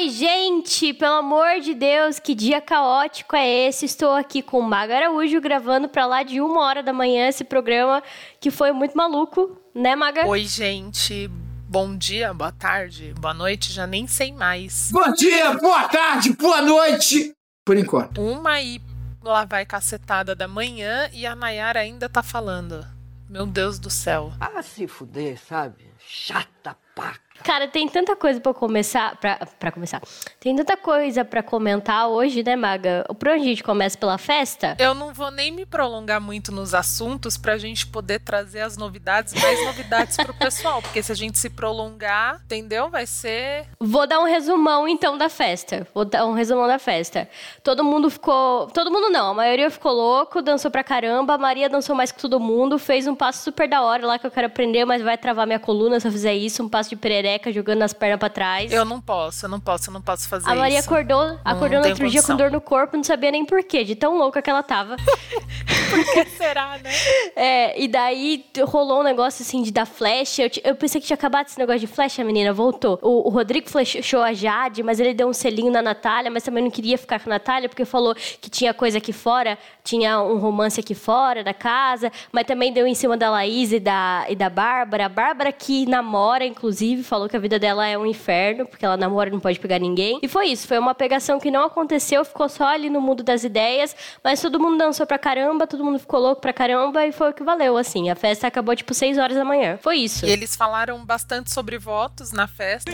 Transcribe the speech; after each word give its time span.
Oi, 0.00 0.08
gente! 0.08 0.94
Pelo 0.94 1.16
amor 1.16 1.60
de 1.60 1.74
Deus, 1.74 2.18
que 2.18 2.34
dia 2.34 2.58
caótico 2.58 3.36
é 3.36 3.46
esse? 3.68 3.84
Estou 3.84 4.12
aqui 4.12 4.40
com 4.40 4.58
o 4.58 4.62
Mago 4.62 4.94
Araújo 4.94 5.38
gravando 5.42 5.90
pra 5.90 6.06
lá 6.06 6.22
de 6.22 6.40
uma 6.40 6.62
hora 6.62 6.82
da 6.82 6.90
manhã 6.90 7.28
esse 7.28 7.44
programa 7.44 8.02
que 8.40 8.50
foi 8.50 8.72
muito 8.72 8.96
maluco, 8.96 9.60
né, 9.74 9.94
Maga? 9.94 10.26
Oi, 10.26 10.44
gente. 10.44 11.28
Bom 11.68 11.94
dia, 11.94 12.32
boa 12.32 12.50
tarde, 12.50 13.12
boa 13.20 13.34
noite, 13.34 13.74
já 13.74 13.86
nem 13.86 14.06
sei 14.06 14.32
mais. 14.32 14.90
Bom 14.90 15.12
dia, 15.12 15.52
boa 15.58 15.86
tarde, 15.86 16.32
boa 16.32 16.62
noite. 16.62 17.34
Por 17.62 17.76
enquanto. 17.76 18.22
Uma 18.22 18.58
e 18.58 18.80
lá 19.22 19.44
vai 19.44 19.66
cacetada 19.66 20.34
da 20.34 20.48
manhã 20.48 21.10
e 21.12 21.26
a 21.26 21.36
Nayara 21.36 21.80
ainda 21.80 22.08
tá 22.08 22.22
falando. 22.22 22.86
Meu 23.28 23.44
Deus 23.44 23.78
do 23.78 23.90
céu. 23.90 24.32
Ah, 24.40 24.62
se 24.62 24.88
fuder, 24.88 25.38
sabe? 25.38 25.84
Chata 25.98 26.74
pá. 26.96 27.16
Cara, 27.50 27.66
tem 27.66 27.88
tanta 27.88 28.14
coisa 28.14 28.40
pra 28.40 28.54
começar, 28.54 29.16
pra, 29.16 29.44
pra 29.58 29.72
começar. 29.72 30.00
Tem 30.38 30.54
tanta 30.54 30.76
coisa 30.76 31.24
pra 31.24 31.42
comentar 31.42 32.06
hoje, 32.06 32.44
né, 32.44 32.54
Maga? 32.54 33.04
Por 33.18 33.28
onde 33.28 33.40
a 33.40 33.44
gente 33.44 33.64
começa 33.64 33.98
pela 33.98 34.16
festa? 34.18 34.76
Eu 34.78 34.94
não 34.94 35.12
vou 35.12 35.32
nem 35.32 35.50
me 35.50 35.66
prolongar 35.66 36.20
muito 36.20 36.52
nos 36.52 36.74
assuntos 36.74 37.36
pra 37.36 37.58
gente 37.58 37.88
poder 37.88 38.20
trazer 38.20 38.60
as 38.60 38.76
novidades, 38.76 39.34
mais 39.34 39.64
novidades 39.64 40.16
pro 40.16 40.32
pessoal, 40.32 40.80
porque 40.80 41.02
se 41.02 41.10
a 41.10 41.14
gente 41.16 41.40
se 41.40 41.50
prolongar, 41.50 42.40
entendeu? 42.44 42.88
Vai 42.88 43.04
ser 43.04 43.66
Vou 43.80 44.06
dar 44.06 44.20
um 44.20 44.26
resumão 44.26 44.86
então 44.86 45.18
da 45.18 45.28
festa. 45.28 45.84
Vou 45.92 46.04
dar 46.04 46.26
um 46.26 46.34
resumão 46.34 46.68
da 46.68 46.78
festa. 46.78 47.28
Todo 47.64 47.82
mundo 47.82 48.08
ficou. 48.08 48.68
Todo 48.68 48.92
mundo 48.92 49.10
não, 49.10 49.32
a 49.32 49.34
maioria 49.34 49.70
ficou 49.70 49.90
louco, 49.90 50.40
dançou 50.40 50.70
pra 50.70 50.84
caramba. 50.84 51.34
A 51.34 51.38
Maria 51.38 51.68
dançou 51.68 51.96
mais 51.96 52.12
que 52.12 52.20
todo 52.20 52.38
mundo, 52.38 52.78
fez 52.78 53.08
um 53.08 53.14
passo 53.16 53.42
super 53.42 53.68
da 53.68 53.82
hora 53.82 54.06
lá 54.06 54.20
que 54.20 54.26
eu 54.28 54.30
quero 54.30 54.46
aprender, 54.46 54.84
mas 54.84 55.02
vai 55.02 55.18
travar 55.18 55.48
minha 55.48 55.58
coluna 55.58 55.98
se 55.98 56.06
eu 56.06 56.12
fizer 56.12 56.34
isso. 56.34 56.62
Um 56.62 56.68
passo 56.68 56.90
de 56.90 56.94
perereca 56.94 57.39
jogando 57.52 57.82
as 57.82 57.92
pernas 57.92 58.18
pra 58.18 58.28
trás. 58.28 58.72
eu 58.72 58.84
não 58.84 59.00
posso, 59.00 59.46
eu 59.46 59.48
não 59.48 59.60
posso, 59.60 59.90
eu 59.90 59.94
não 59.94 60.02
posso 60.02 60.28
fazer 60.28 60.48
A 60.48 60.54
Maria 60.54 60.78
isso. 60.78 60.88
acordou, 60.88 61.38
acordou 61.44 61.78
no 61.78 61.82
tenho 61.82 61.94
outro 61.94 62.08
dia 62.08 62.22
com 62.22 62.36
dor 62.36 62.50
no 62.50 62.60
corpo, 62.60 62.96
não 62.96 63.04
sabia 63.04 63.30
nem 63.30 63.44
porquê, 63.44 63.84
de 63.84 63.94
tão 63.94 64.16
louca 64.16 64.42
que 64.42 64.50
ela 64.50 64.62
tava. 64.62 64.96
Por 65.90 66.04
que 66.12 66.24
será, 66.36 66.78
né? 66.78 66.90
É, 67.34 67.80
e 67.80 67.88
daí 67.88 68.44
rolou 68.64 69.00
um 69.00 69.02
negócio 69.02 69.42
assim 69.42 69.62
de 69.62 69.70
dar 69.72 69.86
flecha. 69.86 70.42
Eu, 70.42 70.50
eu 70.64 70.74
pensei 70.74 71.00
que 71.00 71.06
tinha 71.06 71.14
acabado 71.14 71.46
esse 71.46 71.58
negócio 71.58 71.80
de 71.80 71.86
flecha, 71.86 72.22
menina, 72.22 72.52
voltou. 72.52 72.98
O, 73.02 73.28
o 73.28 73.30
Rodrigo 73.30 73.68
flechou 73.68 74.22
a 74.22 74.32
Jade, 74.32 74.82
mas 74.82 75.00
ele 75.00 75.14
deu 75.14 75.28
um 75.28 75.32
selinho 75.32 75.70
na 75.72 75.82
Natália, 75.82 76.30
mas 76.30 76.42
também 76.42 76.62
não 76.62 76.70
queria 76.70 76.96
ficar 76.96 77.18
com 77.20 77.28
a 77.28 77.34
Natália, 77.34 77.68
porque 77.68 77.84
falou 77.84 78.14
que 78.14 78.48
tinha 78.50 78.72
coisa 78.72 78.98
aqui 78.98 79.12
fora, 79.12 79.58
tinha 79.82 80.20
um 80.22 80.38
romance 80.38 80.78
aqui 80.80 80.94
fora 80.94 81.42
da 81.42 81.54
casa, 81.54 82.12
mas 82.32 82.46
também 82.46 82.72
deu 82.72 82.86
em 82.86 82.94
cima 82.94 83.16
da 83.16 83.30
Laís 83.30 83.72
e 83.72 83.80
da, 83.80 84.26
e 84.28 84.36
da 84.36 84.48
Bárbara. 84.48 85.06
A 85.06 85.08
Bárbara 85.08 85.52
que 85.52 85.86
namora, 85.86 86.44
inclusive, 86.44 87.02
falou 87.02 87.28
que 87.30 87.36
a 87.36 87.40
vida 87.40 87.58
dela 87.58 87.86
é 87.86 87.96
um 87.96 88.04
inferno, 88.04 88.66
porque 88.66 88.84
ela 88.84 88.96
namora 88.96 89.30
e 89.30 89.32
não 89.32 89.40
pode 89.40 89.58
pegar 89.58 89.78
ninguém. 89.78 90.18
E 90.22 90.28
foi 90.28 90.48
isso, 90.48 90.66
foi 90.68 90.78
uma 90.78 90.94
pegação 90.94 91.38
que 91.38 91.50
não 91.50 91.64
aconteceu, 91.64 92.24
ficou 92.24 92.48
só 92.48 92.66
ali 92.66 92.90
no 92.90 93.00
mundo 93.00 93.22
das 93.22 93.44
ideias, 93.44 93.96
mas 94.22 94.40
todo 94.40 94.60
mundo 94.60 94.76
dançou 94.76 95.06
pra 95.06 95.18
caramba, 95.18 95.66
todo 95.66 95.84
mundo 95.84 95.98
ficou 95.98 96.20
louco 96.20 96.40
pra 96.40 96.52
caramba 96.52 97.06
e 97.06 97.12
foi 97.12 97.30
o 97.30 97.32
que 97.32 97.42
valeu, 97.42 97.76
assim. 97.76 98.10
A 98.10 98.16
festa 98.16 98.46
acabou 98.46 98.74
tipo 98.76 98.92
6 98.92 99.16
horas 99.18 99.36
da 99.36 99.44
manhã. 99.44 99.78
Foi 99.80 99.96
isso. 99.96 100.26
E 100.26 100.30
eles 100.30 100.56
falaram 100.56 101.04
bastante 101.04 101.50
sobre 101.52 101.78
votos 101.78 102.32
na 102.32 102.46
festa. 102.48 102.90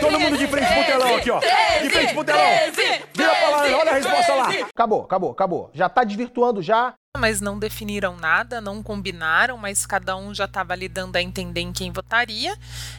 Todo 0.00 0.18
mundo 0.18 0.38
de 0.38 0.46
frente 0.46 0.72
pro 0.72 0.84
telão 0.84 1.16
aqui, 1.16 1.30
ó. 1.30 1.40
De 1.82 1.90
frente 1.90 2.14
pro 2.14 2.24
telão. 2.24 2.40
Vira 2.72 3.34
pra 3.34 3.50
lá, 3.50 3.78
olha 3.78 3.90
a 3.90 3.94
resposta 3.94 4.34
lá. 4.34 4.48
Acabou, 4.72 5.02
acabou, 5.02 5.30
acabou. 5.32 5.70
Já 5.74 5.88
tá 5.88 6.04
desvirtuando 6.04 6.62
já. 6.62 6.94
Mas 7.16 7.40
não 7.40 7.56
definiram 7.60 8.16
nada, 8.16 8.60
não 8.60 8.82
combinaram, 8.82 9.56
mas 9.56 9.86
cada 9.86 10.16
um 10.16 10.34
já 10.34 10.46
estava 10.46 10.72
ali 10.72 10.88
dando 10.88 11.14
a 11.14 11.22
entender 11.22 11.60
em 11.60 11.72
quem 11.72 11.92
votaria. 11.92 12.56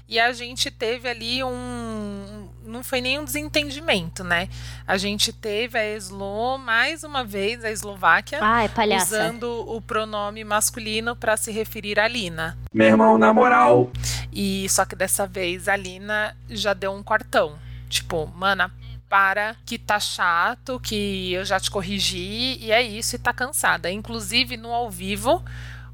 E 0.07 0.17
a 0.17 0.31
gente 0.31 0.71
teve 0.71 1.09
ali 1.09 1.43
um. 1.43 2.47
Não 2.63 2.81
foi 2.81 3.01
nenhum 3.01 3.25
desentendimento, 3.25 4.23
né? 4.23 4.47
A 4.87 4.97
gente 4.97 5.33
teve 5.33 5.77
a 5.77 5.83
Eslo, 5.85 6.57
mais 6.57 7.03
uma 7.03 7.25
vez, 7.25 7.63
a 7.65 7.69
Eslováquia, 7.69 8.39
Ai, 8.41 8.69
palhaça. 8.69 9.15
usando 9.15 9.49
o 9.67 9.81
pronome 9.81 10.45
masculino 10.45 11.13
para 11.13 11.35
se 11.35 11.51
referir 11.51 11.99
a 11.99 12.07
Lina. 12.07 12.57
Meu 12.73 12.87
irmão, 12.87 13.17
na 13.17 13.33
moral. 13.33 13.91
E 14.31 14.65
só 14.69 14.85
que 14.85 14.95
dessa 14.95 15.27
vez 15.27 15.67
a 15.67 15.75
Lina 15.75 16.35
já 16.49 16.73
deu 16.73 16.93
um 16.93 17.03
quartão. 17.03 17.57
Tipo, 17.89 18.25
mana, 18.33 18.71
para 19.15 19.55
que 19.65 19.79
tá 19.79 19.97
chato, 19.97 20.77
que 20.77 21.31
eu 21.31 21.45
já 21.45 21.57
te 21.57 21.71
corrigi 21.71 22.57
e 22.59 22.69
é 22.69 22.81
isso 22.81 23.15
e 23.15 23.19
tá 23.19 23.31
cansada. 23.31 23.89
Inclusive 23.89 24.57
no 24.57 24.73
ao 24.73 24.91
vivo, 24.91 25.41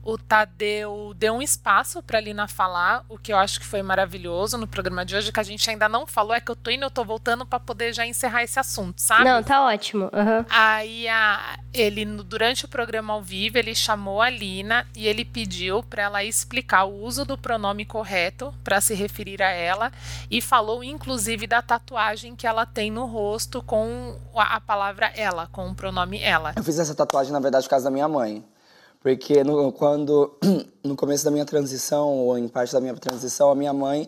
o 0.03 0.17
Tadeu 0.17 1.13
deu 1.15 1.33
um 1.33 1.41
espaço 1.41 2.01
pra 2.01 2.19
Lina 2.19 2.47
falar, 2.47 3.03
o 3.07 3.17
que 3.17 3.31
eu 3.31 3.37
acho 3.37 3.59
que 3.59 3.65
foi 3.65 3.81
maravilhoso 3.83 4.57
no 4.57 4.67
programa 4.67 5.05
de 5.05 5.15
hoje, 5.15 5.31
que 5.31 5.39
a 5.39 5.43
gente 5.43 5.69
ainda 5.69 5.87
não 5.87 6.07
falou, 6.07 6.33
é 6.33 6.41
que 6.41 6.49
eu 6.49 6.55
tô 6.55 6.71
indo, 6.71 6.83
eu 6.83 6.91
tô 6.91 7.05
voltando 7.05 7.45
pra 7.45 7.59
poder 7.59 7.93
já 7.93 8.05
encerrar 8.05 8.43
esse 8.43 8.59
assunto, 8.59 8.99
sabe? 8.99 9.25
Não, 9.25 9.43
tá 9.43 9.63
ótimo. 9.65 10.09
aham. 10.11 10.45
Aí 10.49 11.07
a- 11.07 11.59
ele, 11.73 12.03
durante 12.05 12.65
o 12.65 12.67
programa 12.67 13.13
ao 13.13 13.21
vivo, 13.21 13.57
ele 13.57 13.73
chamou 13.75 14.21
a 14.21 14.29
Lina 14.29 14.85
e 14.95 15.07
ele 15.07 15.23
pediu 15.23 15.83
para 15.83 16.03
ela 16.03 16.23
explicar 16.23 16.83
o 16.85 17.03
uso 17.03 17.23
do 17.23 17.37
pronome 17.37 17.85
correto 17.85 18.53
para 18.63 18.81
se 18.81 18.93
referir 18.93 19.41
a 19.41 19.49
ela 19.51 19.91
e 20.29 20.41
falou 20.41 20.83
inclusive 20.83 21.45
da 21.47 21.61
tatuagem 21.61 22.35
que 22.35 22.45
ela 22.47 22.65
tem 22.65 22.89
no 22.91 23.05
rosto 23.05 23.61
com 23.61 24.19
a, 24.35 24.55
a 24.55 24.61
palavra 24.61 25.11
ela, 25.15 25.47
com 25.51 25.69
o 25.69 25.75
pronome 25.75 26.19
ela. 26.21 26.53
Eu 26.55 26.63
fiz 26.63 26.79
essa 26.79 26.95
tatuagem, 26.95 27.31
na 27.31 27.39
verdade, 27.39 27.65
por 27.65 27.69
causa 27.69 27.85
da 27.85 27.91
minha 27.91 28.07
mãe. 28.07 28.43
Porque 29.01 29.43
no, 29.43 29.71
quando, 29.71 30.37
no 30.83 30.95
começo 30.95 31.25
da 31.25 31.31
minha 31.31 31.45
transição, 31.45 32.09
ou 32.19 32.37
em 32.37 32.47
parte 32.47 32.71
da 32.71 32.79
minha 32.79 32.93
transição, 32.93 33.49
a 33.49 33.55
minha 33.55 33.73
mãe 33.73 34.07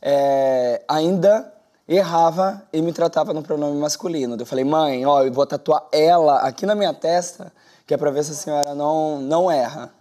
é, 0.00 0.82
ainda 0.88 1.52
errava 1.88 2.62
e 2.72 2.82
me 2.82 2.92
tratava 2.92 3.32
no 3.32 3.42
pronome 3.42 3.78
masculino. 3.78 4.36
Eu 4.38 4.46
falei, 4.46 4.64
mãe, 4.64 5.06
ó, 5.06 5.22
eu 5.22 5.32
vou 5.32 5.46
tatuar 5.46 5.86
ela 5.92 6.40
aqui 6.40 6.66
na 6.66 6.74
minha 6.74 6.92
testa, 6.92 7.52
que 7.86 7.94
é 7.94 7.96
pra 7.96 8.10
ver 8.10 8.24
se 8.24 8.32
a 8.32 8.34
senhora 8.34 8.74
não, 8.74 9.20
não 9.20 9.50
erra. 9.50 9.92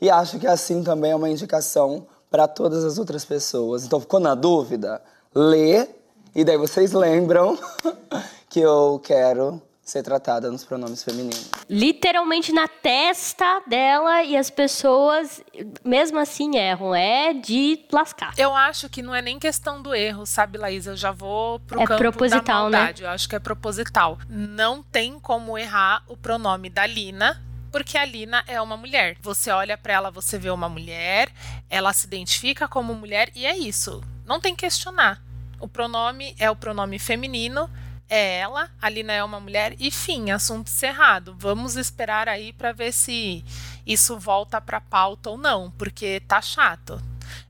E 0.00 0.10
acho 0.10 0.38
que 0.38 0.46
assim 0.46 0.82
também 0.82 1.12
é 1.12 1.16
uma 1.16 1.28
indicação 1.28 2.06
para 2.30 2.46
todas 2.46 2.84
as 2.84 2.98
outras 2.98 3.24
pessoas. 3.24 3.84
Então, 3.84 4.00
ficou 4.00 4.20
na 4.20 4.34
dúvida? 4.34 5.02
Lê, 5.34 5.88
e 6.34 6.44
daí 6.44 6.56
vocês 6.56 6.92
lembram 6.92 7.58
que 8.48 8.60
eu 8.60 9.00
quero 9.02 9.60
ser 9.90 10.02
tratada 10.02 10.50
nos 10.50 10.64
pronomes 10.64 11.02
femininos. 11.02 11.50
Literalmente 11.68 12.52
na 12.52 12.68
testa 12.68 13.62
dela 13.66 14.22
e 14.22 14.36
as 14.36 14.48
pessoas, 14.50 15.42
mesmo 15.84 16.18
assim, 16.18 16.56
erram. 16.56 16.94
É 16.94 17.32
de 17.34 17.84
lascar. 17.92 18.32
Eu 18.36 18.54
acho 18.54 18.88
que 18.88 19.02
não 19.02 19.14
é 19.14 19.20
nem 19.20 19.38
questão 19.38 19.82
do 19.82 19.94
erro, 19.94 20.24
sabe, 20.24 20.58
Laís? 20.58 20.86
Eu 20.86 20.96
já 20.96 21.10
vou 21.10 21.58
pro 21.60 21.80
É 21.80 21.86
campo 21.86 21.98
proposital, 21.98 22.64
da 22.64 22.70
né? 22.70 22.78
maldade. 22.78 23.02
Eu 23.02 23.10
acho 23.10 23.28
que 23.28 23.34
é 23.36 23.38
proposital. 23.38 24.18
Não 24.28 24.82
tem 24.82 25.18
como 25.18 25.58
errar 25.58 26.02
o 26.08 26.16
pronome 26.16 26.70
da 26.70 26.86
Lina, 26.86 27.42
porque 27.72 27.98
a 27.98 28.04
Lina 28.04 28.44
é 28.46 28.60
uma 28.60 28.76
mulher. 28.76 29.16
Você 29.20 29.50
olha 29.50 29.76
pra 29.76 29.92
ela, 29.94 30.10
você 30.10 30.38
vê 30.38 30.50
uma 30.50 30.68
mulher, 30.68 31.30
ela 31.68 31.92
se 31.92 32.06
identifica 32.06 32.68
como 32.68 32.94
mulher 32.94 33.30
e 33.34 33.44
é 33.46 33.56
isso. 33.56 34.02
Não 34.24 34.40
tem 34.40 34.54
que 34.54 34.60
questionar. 34.60 35.20
O 35.60 35.68
pronome 35.68 36.34
é 36.38 36.50
o 36.50 36.56
pronome 36.56 36.98
feminino, 36.98 37.68
é 38.10 38.40
ela, 38.40 38.68
a 38.82 38.88
Lina 38.88 39.12
é 39.12 39.22
uma 39.22 39.38
mulher 39.38 39.76
e 39.78 39.90
fim, 39.90 40.32
assunto 40.32 40.66
encerrado. 40.66 41.34
Vamos 41.38 41.76
esperar 41.76 42.28
aí 42.28 42.52
pra 42.52 42.72
ver 42.72 42.92
se 42.92 43.44
isso 43.86 44.18
volta 44.18 44.60
pra 44.60 44.80
pauta 44.80 45.30
ou 45.30 45.38
não, 45.38 45.70
porque 45.70 46.20
tá 46.26 46.42
chato. 46.42 47.00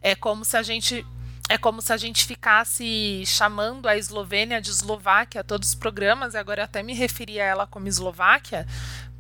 É 0.02 0.14
como 0.14 0.44
se 0.44 0.56
a 0.56 0.62
gente 0.62 1.05
é 1.49 1.58
como 1.58 1.82
se 1.82 1.93
a 1.93 1.96
gente 1.96 2.25
ficasse 2.26 3.25
chamando 3.26 3.88
a 3.88 3.96
Eslovênia 3.96 4.61
de 4.61 4.70
Eslováquia 4.70 5.43
todos 5.43 5.70
os 5.70 5.75
programas, 5.75 6.34
e 6.34 6.38
agora 6.38 6.61
eu 6.61 6.64
até 6.64 6.81
me 6.81 6.94
referi 6.94 7.40
a 7.40 7.44
ela 7.44 7.67
como 7.67 7.88
Eslováquia, 7.88 8.69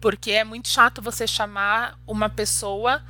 porque 0.00 0.30
é 0.30 0.44
muito 0.44 0.68
chato 0.68 1.02
você 1.02 1.26
chamar 1.26 1.98
uma 2.06 2.28
pessoa 2.28 3.02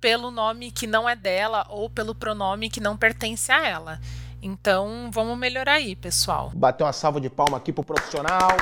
pelo 0.00 0.30
nome 0.30 0.70
que 0.70 0.86
não 0.86 1.06
é 1.06 1.14
dela 1.14 1.66
ou 1.68 1.90
pelo 1.90 2.14
pronome 2.14 2.70
que 2.70 2.80
não 2.80 2.96
pertence 2.96 3.52
a 3.52 3.66
ela. 3.66 4.00
Então, 4.46 5.10
vamos 5.12 5.36
melhorar 5.36 5.72
aí, 5.72 5.96
pessoal. 5.96 6.52
Bater 6.54 6.84
uma 6.84 6.92
salva 6.92 7.20
de 7.20 7.28
palma 7.28 7.56
aqui 7.56 7.72
pro 7.72 7.82
profissional. 7.82 8.56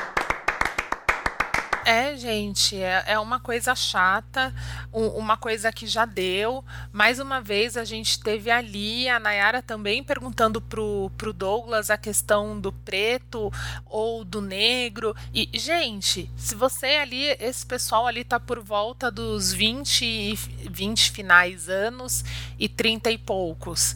É, 1.84 2.16
gente, 2.16 2.82
é, 2.82 3.04
é 3.08 3.18
uma 3.18 3.38
coisa 3.38 3.74
chata, 3.74 4.54
um, 4.90 5.08
uma 5.08 5.36
coisa 5.36 5.70
que 5.70 5.86
já 5.86 6.06
deu. 6.06 6.64
Mais 6.90 7.18
uma 7.18 7.42
vez, 7.42 7.76
a 7.76 7.84
gente 7.84 8.18
teve 8.18 8.50
ali 8.50 9.06
a 9.06 9.20
Nayara 9.20 9.60
também 9.60 10.02
perguntando 10.02 10.62
pro, 10.62 11.10
pro 11.18 11.34
Douglas 11.34 11.90
a 11.90 11.98
questão 11.98 12.58
do 12.58 12.72
preto 12.72 13.52
ou 13.84 14.24
do 14.24 14.40
negro. 14.40 15.14
E, 15.34 15.50
gente, 15.52 16.30
se 16.34 16.54
você 16.54 16.86
ali, 16.86 17.36
esse 17.38 17.66
pessoal 17.66 18.06
ali 18.06 18.24
tá 18.24 18.40
por 18.40 18.60
volta 18.60 19.10
dos 19.10 19.52
20, 19.52 20.34
20 20.70 21.10
finais 21.10 21.68
anos 21.68 22.24
e 22.58 22.70
30 22.70 23.10
e 23.10 23.18
poucos. 23.18 23.94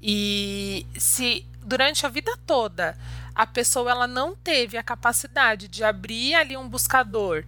E 0.00 0.86
se 0.96 1.44
durante 1.62 2.06
a 2.06 2.08
vida 2.08 2.36
toda 2.46 2.96
a 3.34 3.46
pessoa 3.46 3.90
ela 3.90 4.06
não 4.06 4.34
teve 4.34 4.76
a 4.76 4.82
capacidade 4.82 5.68
de 5.68 5.84
abrir 5.84 6.34
ali 6.34 6.56
um 6.56 6.68
buscador 6.68 7.44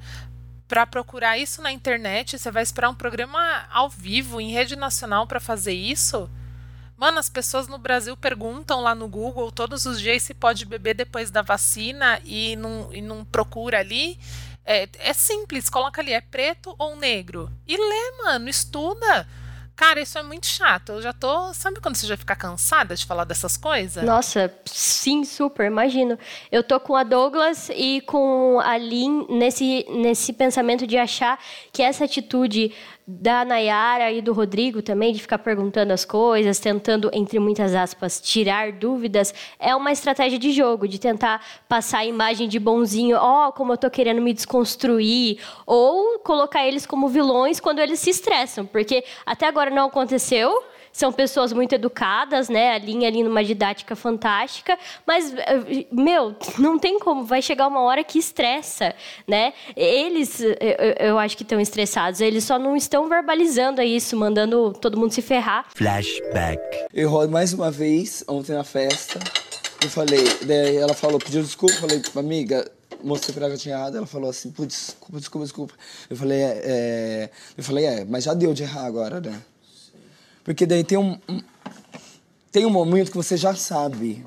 para 0.69 0.87
procurar 0.87 1.37
isso 1.37 1.61
na 1.61 1.73
internet, 1.73 2.39
você 2.39 2.49
vai 2.49 2.63
esperar 2.63 2.91
um 2.91 2.95
programa 2.95 3.67
ao 3.73 3.89
vivo 3.89 4.41
em 4.41 4.53
rede 4.53 4.77
nacional 4.77 5.27
para 5.27 5.41
fazer 5.41 5.73
isso? 5.73 6.31
Mano, 6.97 7.19
as 7.19 7.29
pessoas 7.29 7.67
no 7.67 7.77
Brasil 7.77 8.17
perguntam 8.17 8.83
lá 8.83 8.95
no 8.95 9.09
Google 9.09 9.51
todos 9.51 9.85
os 9.85 10.01
dias 10.01 10.23
se 10.23 10.33
pode 10.33 10.65
beber 10.65 10.95
depois 10.95 11.29
da 11.29 11.43
vacina 11.43 12.21
e 12.25 12.55
não, 12.55 12.89
e 12.93 13.03
não 13.03 13.25
procura 13.25 13.81
ali. 13.81 14.17
É, 14.65 14.89
é 14.99 15.13
simples, 15.13 15.69
coloca 15.69 16.01
ali, 16.01 16.13
é 16.13 16.21
preto 16.21 16.73
ou 16.79 16.95
negro? 16.95 17.51
E 17.67 17.77
lê, 17.77 18.23
mano, 18.23 18.49
estuda. 18.49 19.27
Cara, 19.81 19.99
isso 19.99 20.19
é 20.19 20.23
muito 20.23 20.47
chato. 20.47 20.93
Eu 20.93 21.01
já 21.01 21.11
tô. 21.11 21.55
Sabe 21.55 21.81
quando 21.81 21.97
você 21.97 22.07
já 22.07 22.15
fica 22.15 22.37
cansada 22.37 22.95
de 22.95 23.07
falar 23.07 23.25
dessas 23.25 23.57
coisas? 23.57 24.05
Nossa, 24.05 24.53
sim, 24.67 25.25
super, 25.25 25.65
imagino. 25.65 26.19
Eu 26.53 26.63
tô 26.63 26.79
com 26.79 26.95
a 26.95 27.03
Douglas 27.03 27.71
e 27.75 28.03
com 28.03 28.61
a 28.61 28.77
Lin 28.77 29.27
nesse, 29.31 29.87
nesse 29.89 30.35
pensamento 30.35 30.87
de 30.87 30.99
achar 30.99 31.43
que 31.73 31.83
essa 31.83 32.05
atitude 32.05 32.75
da 33.19 33.45
Nayara 33.45 34.13
e 34.13 34.23
do 34.23 34.33
Rodrigo 34.33 34.81
também, 34.81 35.13
de 35.13 35.21
ficar 35.21 35.39
perguntando 35.39 35.93
as 35.93 36.05
coisas, 36.05 36.61
tentando, 36.61 37.11
entre 37.13 37.39
muitas 37.41 37.75
aspas, 37.75 38.21
tirar 38.21 38.73
dúvidas, 38.73 39.35
é 39.59 39.75
uma 39.75 39.91
estratégia 39.91 40.39
de 40.39 40.53
jogo, 40.53 40.87
de 40.87 40.99
tentar 41.01 41.45
passar 41.69 41.99
a 41.99 42.07
imagem 42.07 42.49
de 42.49 42.59
bonzinho, 42.59 43.17
ó, 43.17 43.49
oh, 43.49 43.53
como 43.53 43.73
eu 43.73 43.77
tô 43.77 43.91
querendo 43.91 44.23
me 44.23 44.33
desconstruir, 44.33 45.41
ou 45.67 46.21
colocar 46.21 46.67
eles 46.67 46.87
como 46.87 47.09
vilões 47.09 47.59
quando 47.59 47.81
eles 47.81 47.99
se 47.99 48.11
estressam, 48.11 48.65
porque 48.65 49.05
até 49.27 49.47
agora 49.47 49.71
não 49.71 49.87
aconteceu, 49.87 50.63
são 50.93 51.13
pessoas 51.13 51.53
muito 51.53 51.75
educadas, 51.75 52.49
né? 52.49 52.75
A 52.75 52.79
linha 52.79 53.09
ali 53.09 53.23
numa 53.23 53.45
didática 53.45 53.95
fantástica, 53.97 54.79
mas 55.07 55.33
meu, 55.91 56.35
não 56.59 56.79
tem 56.79 56.99
como, 56.99 57.25
vai 57.25 57.43
chegar 57.43 57.67
uma 57.67 57.81
hora 57.83 58.03
que 58.05 58.19
estressa, 58.19 58.95
né? 59.27 59.53
Eles, 59.77 60.41
eu, 60.41 61.09
eu 61.09 61.19
acho 61.19 61.37
que 61.37 61.43
estão 61.43 61.61
estressados, 61.61 62.21
eles 62.21 62.45
só 62.45 62.59
não 62.59 62.77
estão 62.77 63.09
verbalizando 63.09 63.81
isso, 63.83 64.17
mandando 64.17 64.73
todo 64.73 64.97
mundo 64.97 65.13
se 65.13 65.23
ferrar. 65.23 65.67
Flashback. 65.75 66.61
Eu 66.93 67.11
mais 67.29 67.53
uma 67.53 67.71
vez 67.71 68.25
ontem 68.29 68.53
na 68.53 68.65
festa. 68.65 69.19
Eu 69.83 69.89
falei, 69.89 70.23
daí 70.45 70.77
ela 70.77 70.93
falou, 70.93 71.19
pediu 71.19 71.43
desculpa, 71.43 71.75
eu 71.75 71.81
falei, 71.81 72.03
amiga, 72.17 72.71
mostrei 73.03 73.35
pra 73.35 73.47
ela 73.47 73.55
que 73.55 73.63
tinha 73.63 73.75
errado, 73.75 73.97
ela 73.97 74.07
falou 74.07 74.29
assim, 74.29 74.51
putz, 74.51 74.95
desculpa, 74.97 75.19
desculpa, 75.19 75.45
desculpa. 75.45 75.75
Eu 76.09 76.17
falei, 76.17 76.41
é, 76.41 76.63
é, 76.65 77.31
eu 77.57 77.65
falei, 77.65 77.85
é, 77.87 78.05
mas 78.05 78.25
já 78.25 78.35
deu 78.35 78.53
de 78.53 78.63
errar 78.63 78.85
agora, 78.85 79.21
né? 79.21 79.41
Porque 80.45 80.67
daí 80.67 80.85
tem 80.85 80.99
um, 80.99 81.19
tem 82.51 82.67
um 82.67 82.71
momento 82.71 83.11
que 83.11 83.17
você 83.17 83.37
já 83.37 83.55
sabe. 83.55 84.25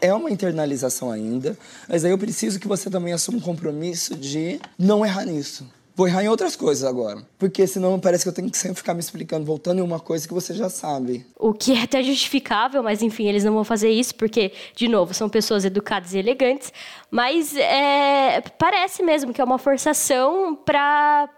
É 0.00 0.12
uma 0.14 0.30
internalização 0.30 1.10
ainda, 1.10 1.58
mas 1.88 2.04
aí 2.04 2.10
eu 2.10 2.18
preciso 2.18 2.60
que 2.60 2.68
você 2.68 2.88
também 2.88 3.12
assuma 3.12 3.38
um 3.38 3.40
compromisso 3.40 4.14
de 4.14 4.60
não 4.78 5.04
errar 5.04 5.24
nisso. 5.24 5.66
Vou 5.94 6.08
errar 6.08 6.24
em 6.24 6.28
outras 6.28 6.56
coisas 6.56 6.84
agora. 6.84 7.22
Porque 7.38 7.66
senão 7.66 8.00
parece 8.00 8.24
que 8.24 8.28
eu 8.28 8.32
tenho 8.32 8.50
que 8.50 8.56
sempre 8.56 8.76
ficar 8.76 8.94
me 8.94 9.00
explicando, 9.00 9.44
voltando 9.44 9.78
em 9.78 9.82
uma 9.82 10.00
coisa 10.00 10.26
que 10.26 10.32
você 10.32 10.54
já 10.54 10.70
sabe. 10.70 11.26
O 11.38 11.52
que 11.52 11.72
é 11.72 11.82
até 11.82 12.02
justificável, 12.02 12.82
mas 12.82 13.02
enfim, 13.02 13.28
eles 13.28 13.44
não 13.44 13.52
vão 13.52 13.64
fazer 13.64 13.90
isso 13.90 14.14
porque, 14.14 14.52
de 14.74 14.88
novo, 14.88 15.12
são 15.12 15.28
pessoas 15.28 15.64
educadas 15.64 16.14
e 16.14 16.18
elegantes. 16.18 16.72
Mas 17.10 17.54
é, 17.56 18.40
parece 18.58 19.02
mesmo 19.02 19.34
que 19.34 19.40
é 19.40 19.44
uma 19.44 19.58
forçação 19.58 20.54
para 20.54 21.28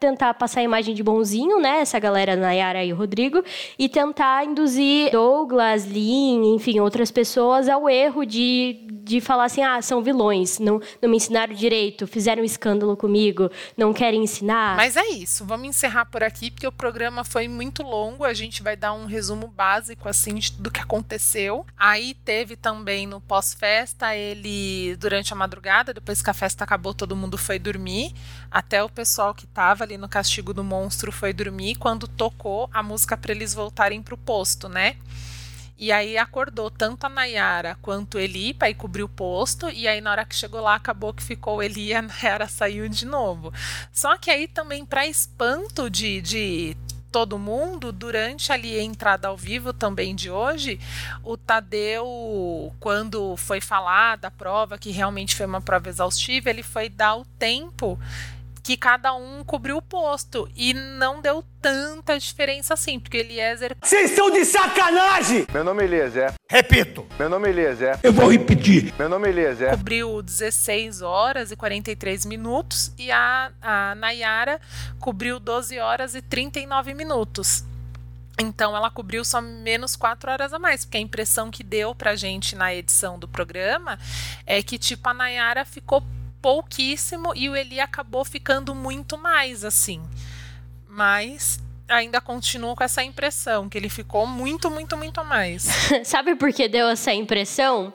tentar 0.00 0.32
passar 0.32 0.60
a 0.60 0.62
imagem 0.62 0.94
de 0.94 1.02
bonzinho, 1.02 1.60
né? 1.60 1.80
Essa 1.80 1.98
galera, 1.98 2.34
Nayara 2.34 2.82
e 2.82 2.90
o 2.90 2.96
Rodrigo, 2.96 3.44
e 3.78 3.86
tentar 3.86 4.46
induzir 4.46 5.12
Douglas, 5.12 5.84
Lin, 5.84 6.54
enfim, 6.54 6.80
outras 6.80 7.10
pessoas 7.10 7.68
ao 7.68 7.88
erro 7.88 8.24
de, 8.24 8.80
de 9.02 9.20
falar 9.20 9.44
assim: 9.44 9.62
ah, 9.62 9.80
são 9.82 10.02
vilões, 10.02 10.58
não, 10.58 10.80
não 11.02 11.10
me 11.10 11.18
ensinaram 11.18 11.52
direito, 11.52 12.06
fizeram 12.06 12.40
um 12.40 12.46
escândalo 12.46 12.96
comigo, 12.96 13.50
não 13.76 13.92
querem 13.92 14.22
ensinar. 14.22 14.74
Mas 14.74 14.96
é 14.96 15.06
isso, 15.08 15.44
vamos 15.44 15.68
encerrar 15.68 16.06
por 16.06 16.22
aqui, 16.22 16.50
porque 16.50 16.66
o 16.66 16.72
programa 16.72 17.22
foi 17.22 17.46
muito 17.46 17.82
longo, 17.82 18.24
a 18.24 18.32
gente 18.32 18.62
vai 18.62 18.76
dar 18.76 18.94
um 18.94 19.04
resumo 19.04 19.48
básico, 19.48 20.08
assim, 20.08 20.38
do 20.58 20.70
que 20.70 20.80
aconteceu. 20.80 21.66
Aí 21.76 22.14
teve 22.14 22.56
também 22.56 23.06
no 23.06 23.20
pós-festa, 23.20 24.16
ele, 24.16 24.96
durante 24.96 25.30
a 25.34 25.36
madrugada, 25.36 25.92
depois 25.92 26.22
que 26.22 26.30
a 26.30 26.34
festa 26.34 26.64
acabou, 26.64 26.94
todo 26.94 27.14
mundo 27.14 27.36
foi 27.36 27.58
dormir, 27.58 28.14
até 28.50 28.82
o 28.82 28.88
pessoal 28.88 29.34
que 29.34 29.46
tava 29.46 29.89
ali 29.90 29.98
no 29.98 30.08
Castigo 30.08 30.54
do 30.54 30.62
Monstro 30.62 31.10
foi 31.10 31.32
dormir 31.32 31.74
quando 31.74 32.06
tocou 32.06 32.70
a 32.72 32.82
música 32.82 33.16
para 33.16 33.32
eles 33.32 33.52
voltarem 33.52 34.00
pro 34.00 34.16
posto, 34.16 34.68
né? 34.68 34.96
E 35.76 35.90
aí 35.90 36.16
acordou 36.16 36.70
tanto 36.70 37.06
a 37.06 37.08
Nayara 37.08 37.76
quanto 37.80 38.18
Eli 38.18 38.52
para 38.52 38.68
ir 38.68 38.74
cobrir 38.74 39.02
o 39.02 39.08
posto. 39.08 39.68
E 39.70 39.88
aí, 39.88 40.00
na 40.00 40.10
hora 40.10 40.26
que 40.26 40.34
chegou 40.34 40.60
lá, 40.60 40.74
acabou 40.74 41.12
que 41.12 41.22
ficou 41.22 41.62
Eli 41.62 41.86
e 41.88 41.94
a 41.94 42.02
Nayara 42.02 42.46
saiu 42.46 42.88
de 42.88 43.06
novo. 43.06 43.52
Só 43.90 44.16
que 44.18 44.30
aí 44.30 44.46
também, 44.46 44.84
para 44.84 45.06
espanto 45.06 45.88
de, 45.88 46.20
de 46.20 46.76
todo 47.10 47.38
mundo, 47.38 47.92
durante 47.92 48.52
ali 48.52 48.78
a 48.78 48.82
entrada 48.82 49.28
ao 49.28 49.36
vivo 49.38 49.72
também 49.72 50.14
de 50.14 50.30
hoje, 50.30 50.78
o 51.24 51.36
Tadeu, 51.36 52.72
quando 52.78 53.34
foi 53.38 53.60
falar 53.60 54.16
da 54.16 54.30
prova, 54.30 54.78
que 54.78 54.90
realmente 54.90 55.34
foi 55.34 55.46
uma 55.46 55.62
prova 55.62 55.88
exaustiva, 55.88 56.50
ele 56.50 56.62
foi 56.62 56.90
dar 56.90 57.16
o 57.16 57.24
tempo 57.38 57.98
que 58.70 58.76
cada 58.76 59.12
um 59.14 59.42
cobriu 59.42 59.78
o 59.78 59.82
posto. 59.82 60.48
E 60.54 60.72
não 60.72 61.20
deu 61.20 61.44
tanta 61.60 62.16
diferença 62.16 62.74
assim, 62.74 63.00
porque 63.00 63.16
Eliezer. 63.16 63.76
Vocês 63.82 64.10
estão 64.10 64.30
de 64.30 64.44
sacanagem! 64.44 65.44
Meu 65.52 65.64
nome 65.64 65.82
é 65.82 65.86
Eliezer. 65.86 66.34
Repito. 66.48 67.04
Meu 67.18 67.28
nome 67.28 67.48
é 67.48 67.50
Eliezer. 67.50 67.98
Eu 68.00 68.12
vou 68.12 68.30
repetir. 68.30 68.94
Meu 68.96 69.08
nome 69.08 69.26
é 69.26 69.30
Eliezer. 69.32 69.70
Cobriu 69.70 70.22
16 70.22 71.02
horas 71.02 71.50
e 71.50 71.56
43 71.56 72.24
minutos 72.26 72.92
e 72.96 73.10
a, 73.10 73.50
a 73.60 73.96
Nayara 73.96 74.60
cobriu 75.00 75.40
12 75.40 75.76
horas 75.80 76.14
e 76.14 76.22
39 76.22 76.94
minutos. 76.94 77.64
Então 78.38 78.76
ela 78.76 78.88
cobriu 78.88 79.24
só 79.24 79.40
menos 79.40 79.96
quatro 79.96 80.30
horas 80.30 80.54
a 80.54 80.60
mais, 80.60 80.84
porque 80.84 80.96
a 80.96 81.00
impressão 81.00 81.50
que 81.50 81.64
deu 81.64 81.92
pra 81.92 82.14
gente 82.14 82.54
na 82.54 82.72
edição 82.72 83.18
do 83.18 83.26
programa 83.26 83.98
é 84.46 84.62
que, 84.62 84.78
tipo, 84.78 85.08
a 85.08 85.12
Nayara 85.12 85.64
ficou 85.64 86.02
pouquíssimo 86.40 87.32
e 87.34 87.48
o 87.48 87.56
Eli 87.56 87.80
acabou 87.80 88.24
ficando 88.24 88.74
muito 88.74 89.18
mais 89.18 89.64
assim. 89.64 90.02
Mas 90.88 91.60
ainda 91.88 92.20
continuo 92.20 92.76
com 92.76 92.84
essa 92.84 93.02
impressão 93.02 93.68
que 93.68 93.76
ele 93.76 93.88
ficou 93.88 94.26
muito, 94.26 94.70
muito, 94.70 94.96
muito 94.96 95.24
mais. 95.24 95.66
Sabe 96.04 96.34
por 96.34 96.52
que 96.52 96.68
deu 96.68 96.88
essa 96.88 97.12
impressão? 97.12 97.92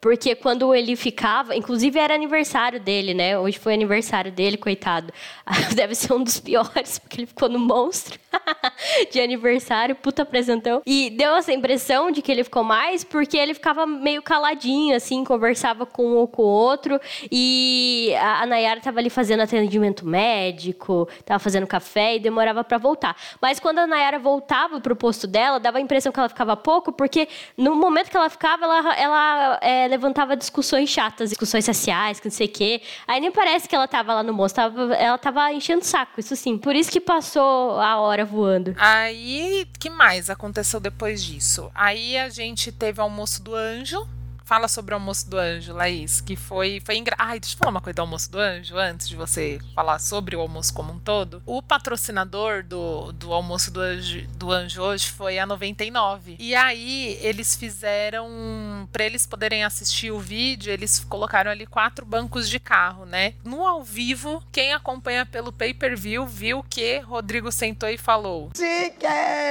Porque 0.00 0.36
quando 0.36 0.72
ele 0.72 0.94
ficava, 0.94 1.56
inclusive 1.56 1.98
era 1.98 2.14
aniversário 2.14 2.78
dele, 2.78 3.14
né? 3.14 3.36
Hoje 3.36 3.58
foi 3.58 3.74
aniversário 3.74 4.30
dele, 4.30 4.56
coitado. 4.56 5.12
Deve 5.74 5.94
ser 5.94 6.12
um 6.12 6.22
dos 6.22 6.38
piores, 6.38 6.98
porque 6.98 7.20
ele 7.20 7.26
ficou 7.26 7.48
no 7.48 7.58
monstro 7.58 8.18
de 9.10 9.20
aniversário, 9.20 9.96
puta 9.96 10.22
apresentão. 10.22 10.82
E 10.86 11.10
deu 11.10 11.34
essa 11.34 11.52
impressão 11.52 12.12
de 12.12 12.22
que 12.22 12.30
ele 12.30 12.44
ficou 12.44 12.62
mais 12.62 13.02
porque 13.02 13.36
ele 13.36 13.54
ficava 13.54 13.86
meio 13.86 14.22
caladinho, 14.22 14.94
assim, 14.94 15.24
conversava 15.24 15.84
com 15.84 16.06
um 16.06 16.16
ou 16.16 16.28
com 16.28 16.42
o 16.42 16.46
outro. 16.46 17.00
E 17.30 18.14
a 18.20 18.46
Nayara 18.46 18.80
tava 18.80 19.00
ali 19.00 19.10
fazendo 19.10 19.40
atendimento 19.40 20.06
médico, 20.06 21.08
tava 21.24 21.40
fazendo 21.40 21.66
café 21.66 22.14
e 22.14 22.20
demorava 22.20 22.62
para 22.62 22.78
voltar. 22.78 23.16
Mas 23.42 23.58
quando 23.58 23.80
a 23.80 23.86
Nayara 23.86 24.20
voltava 24.20 24.80
pro 24.80 24.94
posto 24.94 25.26
dela, 25.26 25.58
dava 25.58 25.78
a 25.78 25.80
impressão 25.80 26.12
que 26.12 26.20
ela 26.20 26.28
ficava 26.28 26.56
pouco, 26.56 26.92
porque 26.92 27.26
no 27.56 27.74
momento 27.74 28.10
que 28.10 28.16
ela 28.16 28.30
ficava, 28.30 28.64
ela, 28.64 28.94
ela 28.96 29.58
é, 29.60 29.87
levantava 29.88 30.36
discussões 30.36 30.88
chatas, 30.88 31.30
discussões 31.30 31.64
sociais, 31.64 32.20
que 32.20 32.28
não 32.28 32.32
sei 32.32 32.46
o 32.46 32.50
quê. 32.50 32.82
Aí 33.06 33.20
nem 33.20 33.32
parece 33.32 33.68
que 33.68 33.74
ela 33.74 33.88
tava 33.88 34.14
lá 34.14 34.22
no 34.22 34.32
monstro, 34.32 34.62
tava, 34.62 34.94
ela 34.94 35.18
tava 35.18 35.52
enchendo 35.52 35.82
o 35.82 35.84
saco, 35.84 36.20
isso 36.20 36.36
sim. 36.36 36.56
Por 36.58 36.76
isso 36.76 36.90
que 36.90 37.00
passou 37.00 37.80
a 37.80 37.98
hora 37.98 38.24
voando. 38.24 38.74
Aí, 38.78 39.66
que 39.78 39.90
mais 39.90 40.30
aconteceu 40.30 40.78
depois 40.78 41.24
disso? 41.24 41.70
Aí 41.74 42.16
a 42.16 42.28
gente 42.28 42.70
teve 42.70 43.00
almoço 43.00 43.42
do 43.42 43.54
anjo, 43.54 44.06
Fala 44.48 44.66
sobre 44.66 44.94
o 44.94 44.96
almoço 44.96 45.28
do 45.28 45.36
anjo, 45.36 45.74
Laís, 45.74 46.22
que 46.22 46.34
foi 46.34 46.80
foi 46.82 46.96
engra... 46.96 47.14
Ai, 47.18 47.38
deixa 47.38 47.54
eu 47.54 47.58
falar 47.58 47.70
uma 47.70 47.82
coisa 47.82 47.96
do 47.96 48.00
almoço 48.00 48.32
do 48.32 48.38
anjo 48.38 48.78
antes 48.78 49.06
de 49.06 49.14
você 49.14 49.58
falar 49.74 49.98
sobre 49.98 50.34
o 50.34 50.40
almoço 50.40 50.72
como 50.72 50.90
um 50.90 50.98
todo. 50.98 51.42
O 51.44 51.60
patrocinador 51.60 52.64
do, 52.64 53.12
do 53.12 53.34
almoço 53.34 53.70
do 53.70 53.78
anjo, 53.78 54.26
do 54.38 54.50
anjo 54.50 54.80
hoje 54.80 55.10
foi 55.10 55.38
a 55.38 55.44
99. 55.44 56.36
E 56.38 56.54
aí 56.54 57.18
eles 57.20 57.56
fizeram 57.56 58.88
para 58.90 59.04
eles 59.04 59.26
poderem 59.26 59.64
assistir 59.64 60.10
o 60.12 60.18
vídeo, 60.18 60.72
eles 60.72 60.98
colocaram 60.98 61.50
ali 61.50 61.66
quatro 61.66 62.06
bancos 62.06 62.48
de 62.48 62.58
carro, 62.58 63.04
né? 63.04 63.34
No 63.44 63.66
ao 63.66 63.84
vivo, 63.84 64.42
quem 64.50 64.72
acompanha 64.72 65.26
pelo 65.26 65.52
pay-per-view 65.52 66.26
viu 66.26 66.64
que 66.70 67.00
Rodrigo 67.00 67.52
sentou 67.52 67.90
e 67.90 67.98
falou: 67.98 68.48
Sim, 68.54 68.92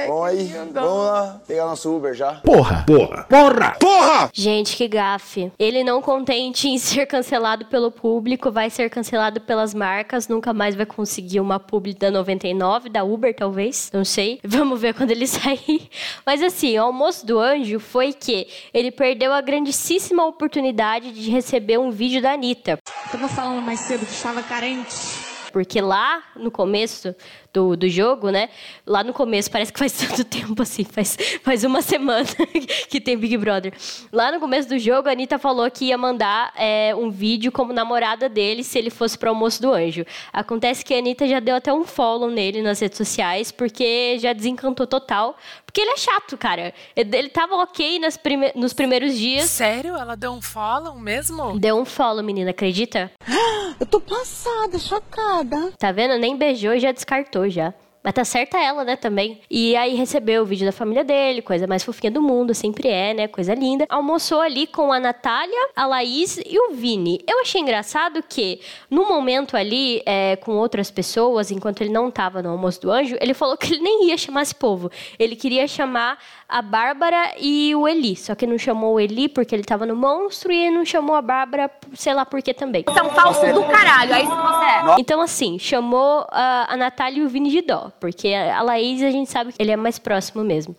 Oi, 0.08 0.52
vamos 0.72 1.06
lá 1.06 1.40
pegar 1.46 1.66
nosso 1.66 1.96
Uber 1.96 2.14
já. 2.14 2.34
Porra! 2.40 2.82
Porra! 2.84 3.22
Porra! 3.28 3.76
Porra! 3.78 4.30
Gente, 4.34 4.74
que 4.74 4.87
gafe. 4.88 5.52
Ele 5.58 5.84
não 5.84 6.02
contente 6.02 6.68
em 6.68 6.76
ser 6.78 7.06
cancelado 7.06 7.66
pelo 7.66 7.90
público, 7.90 8.50
vai 8.50 8.70
ser 8.70 8.90
cancelado 8.90 9.40
pelas 9.40 9.74
marcas, 9.74 10.26
nunca 10.26 10.52
mais 10.52 10.74
vai 10.74 10.86
conseguir 10.86 11.40
uma 11.40 11.60
publi 11.60 11.94
da 11.94 12.10
99, 12.10 12.88
da 12.88 13.04
Uber 13.04 13.34
talvez, 13.34 13.90
não 13.92 14.04
sei. 14.04 14.40
Vamos 14.44 14.80
ver 14.80 14.94
quando 14.94 15.10
ele 15.10 15.26
sair. 15.28 15.88
Mas 16.24 16.42
assim, 16.42 16.78
o 16.78 16.82
almoço 16.82 17.26
do 17.26 17.38
anjo 17.38 17.78
foi 17.78 18.12
que 18.12 18.48
ele 18.72 18.90
perdeu 18.90 19.32
a 19.32 19.40
grandíssima 19.40 20.24
oportunidade 20.26 21.12
de 21.12 21.30
receber 21.30 21.78
um 21.78 21.90
vídeo 21.90 22.20
da 22.20 22.32
Anitta. 22.32 22.78
Tava 23.12 23.28
falando 23.28 23.62
mais 23.62 23.80
cedo 23.80 24.04
que 24.04 24.12
estava 24.12 24.42
carente. 24.42 25.27
Porque 25.52 25.80
lá 25.80 26.22
no 26.36 26.50
começo 26.50 27.14
do, 27.52 27.76
do 27.76 27.88
jogo, 27.88 28.30
né? 28.30 28.48
Lá 28.86 29.02
no 29.02 29.12
começo, 29.12 29.50
parece 29.50 29.72
que 29.72 29.78
faz 29.78 29.92
tanto 29.98 30.24
tempo 30.24 30.62
assim, 30.62 30.84
faz, 30.84 31.16
faz 31.42 31.64
uma 31.64 31.82
semana 31.82 32.26
que 32.88 33.00
tem 33.00 33.16
Big 33.16 33.36
Brother. 33.36 33.72
Lá 34.12 34.30
no 34.30 34.38
começo 34.38 34.68
do 34.68 34.78
jogo, 34.78 35.08
a 35.08 35.12
Anitta 35.12 35.38
falou 35.38 35.70
que 35.70 35.86
ia 35.86 35.98
mandar 35.98 36.52
é, 36.56 36.94
um 36.94 37.10
vídeo 37.10 37.50
como 37.50 37.72
namorada 37.72 38.28
dele 38.28 38.62
se 38.62 38.78
ele 38.78 38.90
fosse 38.90 39.18
pro 39.18 39.30
almoço 39.30 39.60
do 39.60 39.72
anjo. 39.72 40.04
Acontece 40.32 40.84
que 40.84 40.94
a 40.94 40.98
Anitta 40.98 41.26
já 41.26 41.40
deu 41.40 41.56
até 41.56 41.72
um 41.72 41.84
follow 41.84 42.30
nele 42.30 42.62
nas 42.62 42.80
redes 42.80 42.98
sociais, 42.98 43.50
porque 43.50 44.18
já 44.18 44.32
desencantou 44.32 44.86
total. 44.86 45.36
Porque 45.68 45.82
ele 45.82 45.90
é 45.90 45.96
chato, 45.98 46.38
cara. 46.38 46.72
Ele 46.96 47.28
tava 47.28 47.56
ok 47.56 47.98
nas 47.98 48.16
prime 48.16 48.50
nos 48.54 48.72
primeiros 48.72 49.14
dias. 49.14 49.50
Sério? 49.50 49.94
Ela 49.96 50.16
deu 50.16 50.32
um 50.32 50.40
follow 50.40 50.98
mesmo? 50.98 51.58
Deu 51.58 51.76
um 51.76 51.84
follow, 51.84 52.24
menina, 52.24 52.52
acredita? 52.52 53.12
Eu 53.78 53.84
tô 53.84 54.00
passada, 54.00 54.78
chocada. 54.78 55.70
Tá 55.78 55.92
vendo? 55.92 56.18
Nem 56.18 56.36
beijou 56.38 56.72
e 56.72 56.80
já 56.80 56.90
descartou 56.90 57.50
já. 57.50 57.74
Mas 58.08 58.14
tá 58.14 58.24
certa 58.24 58.58
ela, 58.58 58.84
né, 58.84 58.96
também. 58.96 59.38
E 59.50 59.76
aí 59.76 59.94
recebeu 59.94 60.40
o 60.40 60.46
vídeo 60.46 60.64
da 60.64 60.72
família 60.72 61.04
dele, 61.04 61.42
coisa 61.42 61.66
mais 61.66 61.84
fofinha 61.84 62.10
do 62.10 62.22
mundo, 62.22 62.54
sempre 62.54 62.88
é, 62.88 63.12
né, 63.12 63.28
coisa 63.28 63.52
linda. 63.52 63.84
Almoçou 63.86 64.40
ali 64.40 64.66
com 64.66 64.90
a 64.90 64.98
Natália, 64.98 65.68
a 65.76 65.84
Laís 65.84 66.38
e 66.38 66.58
o 66.58 66.72
Vini. 66.72 67.22
Eu 67.28 67.42
achei 67.42 67.60
engraçado 67.60 68.24
que, 68.26 68.62
no 68.88 69.06
momento 69.06 69.58
ali, 69.58 70.00
é, 70.06 70.36
com 70.36 70.52
outras 70.52 70.90
pessoas, 70.90 71.50
enquanto 71.50 71.82
ele 71.82 71.90
não 71.90 72.10
tava 72.10 72.40
no 72.40 72.48
almoço 72.48 72.80
do 72.80 72.90
anjo, 72.90 73.14
ele 73.20 73.34
falou 73.34 73.58
que 73.58 73.74
ele 73.74 73.82
nem 73.82 74.08
ia 74.08 74.16
chamar 74.16 74.40
esse 74.40 74.54
povo. 74.54 74.90
Ele 75.18 75.36
queria 75.36 75.68
chamar 75.68 76.18
a 76.48 76.62
Bárbara 76.62 77.34
e 77.38 77.74
o 77.76 77.86
Eli. 77.86 78.16
Só 78.16 78.34
que 78.34 78.46
não 78.46 78.56
chamou 78.56 78.94
o 78.94 79.00
Eli 79.00 79.28
porque 79.28 79.54
ele 79.54 79.64
tava 79.64 79.84
no 79.84 79.94
monstro 79.94 80.50
e 80.50 80.70
não 80.70 80.82
chamou 80.82 81.14
a 81.14 81.20
Bárbara, 81.20 81.70
sei 81.92 82.14
lá 82.14 82.24
por 82.24 82.40
que 82.40 82.54
também. 82.54 82.86
Um 82.88 83.10
falso 83.10 83.52
do 83.52 83.64
caralho, 83.64 84.14
é 84.14 84.22
isso 84.22 84.34
que 84.34 84.42
você 84.42 84.64
é. 84.64 84.96
Então, 84.98 85.20
assim, 85.20 85.58
chamou 85.58 86.26
a, 86.30 86.72
a 86.72 86.76
Natália 86.76 87.20
e 87.20 87.24
o 87.24 87.28
Vini 87.28 87.50
de 87.50 87.60
dó. 87.60 87.92
Porque 88.00 88.28
a 88.28 88.62
Laís, 88.62 89.02
a 89.02 89.10
gente 89.10 89.30
sabe 89.30 89.52
que 89.52 89.60
ele 89.60 89.70
é 89.70 89.76
mais 89.76 89.98
próximo 89.98 90.44
mesmo. 90.44 90.76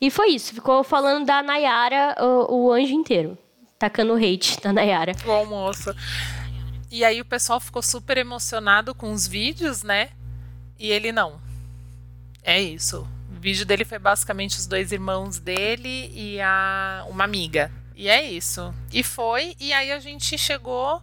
E 0.00 0.10
foi 0.10 0.30
isso. 0.30 0.54
Ficou 0.54 0.84
falando 0.84 1.26
da 1.26 1.42
Nayara 1.42 2.16
o, 2.20 2.66
o 2.66 2.72
anjo 2.72 2.92
inteiro. 2.92 3.36
Tacando 3.78 4.14
hate 4.14 4.60
da 4.60 4.72
Nayara. 4.72 5.12
O 5.26 5.30
almoço. 5.30 5.94
E 6.90 7.04
aí 7.04 7.20
o 7.20 7.24
pessoal 7.24 7.60
ficou 7.60 7.82
super 7.82 8.16
emocionado 8.16 8.94
com 8.94 9.12
os 9.12 9.26
vídeos, 9.26 9.82
né? 9.82 10.10
E 10.78 10.90
ele 10.90 11.12
não. 11.12 11.40
É 12.42 12.60
isso. 12.60 13.06
O 13.36 13.40
vídeo 13.40 13.66
dele 13.66 13.84
foi 13.84 13.98
basicamente 13.98 14.56
os 14.56 14.66
dois 14.66 14.90
irmãos 14.90 15.38
dele 15.38 16.10
e 16.14 16.40
a 16.40 17.04
uma 17.08 17.24
amiga. 17.24 17.70
E 17.94 18.08
é 18.08 18.24
isso. 18.24 18.72
E 18.92 19.02
foi, 19.02 19.56
e 19.58 19.72
aí 19.72 19.92
a 19.92 19.98
gente 19.98 20.38
chegou. 20.38 21.02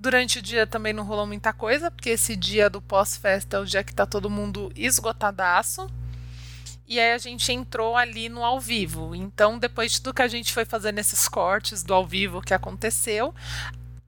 Durante 0.00 0.38
o 0.38 0.42
dia 0.42 0.66
também 0.66 0.94
não 0.94 1.04
rolou 1.04 1.26
muita 1.26 1.52
coisa, 1.52 1.90
porque 1.90 2.08
esse 2.08 2.34
dia 2.34 2.70
do 2.70 2.80
pós-festa 2.80 3.58
é 3.58 3.60
o 3.60 3.66
dia 3.66 3.84
que 3.84 3.94
tá 3.94 4.06
todo 4.06 4.30
mundo 4.30 4.72
esgotadaço. 4.74 5.90
E 6.88 6.98
aí 6.98 7.12
a 7.12 7.18
gente 7.18 7.52
entrou 7.52 7.94
ali 7.94 8.30
no 8.30 8.42
ao 8.42 8.58
vivo. 8.58 9.14
Então, 9.14 9.58
depois 9.58 9.92
de 9.92 10.00
tudo 10.00 10.14
que 10.14 10.22
a 10.22 10.26
gente 10.26 10.54
foi 10.54 10.64
fazendo 10.64 10.98
esses 10.98 11.28
cortes 11.28 11.82
do 11.82 11.92
ao 11.92 12.06
vivo 12.06 12.40
que 12.40 12.54
aconteceu, 12.54 13.34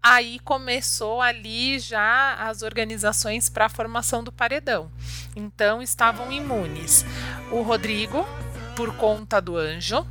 aí 0.03 0.39
começou 0.39 1.21
ali 1.21 1.79
já 1.79 2.37
as 2.37 2.63
organizações 2.63 3.51
para 3.51 3.67
a 3.67 3.69
formação 3.69 4.25
do 4.25 4.33
paredão. 4.33 4.91
Então 5.37 5.83
estavam 5.83 6.33
imunes 6.33 7.05
o 7.51 7.61
Rodrigo, 7.61 8.27
por 8.75 8.97
conta 8.97 9.43
do 9.43 9.59
anjo, 9.59 10.07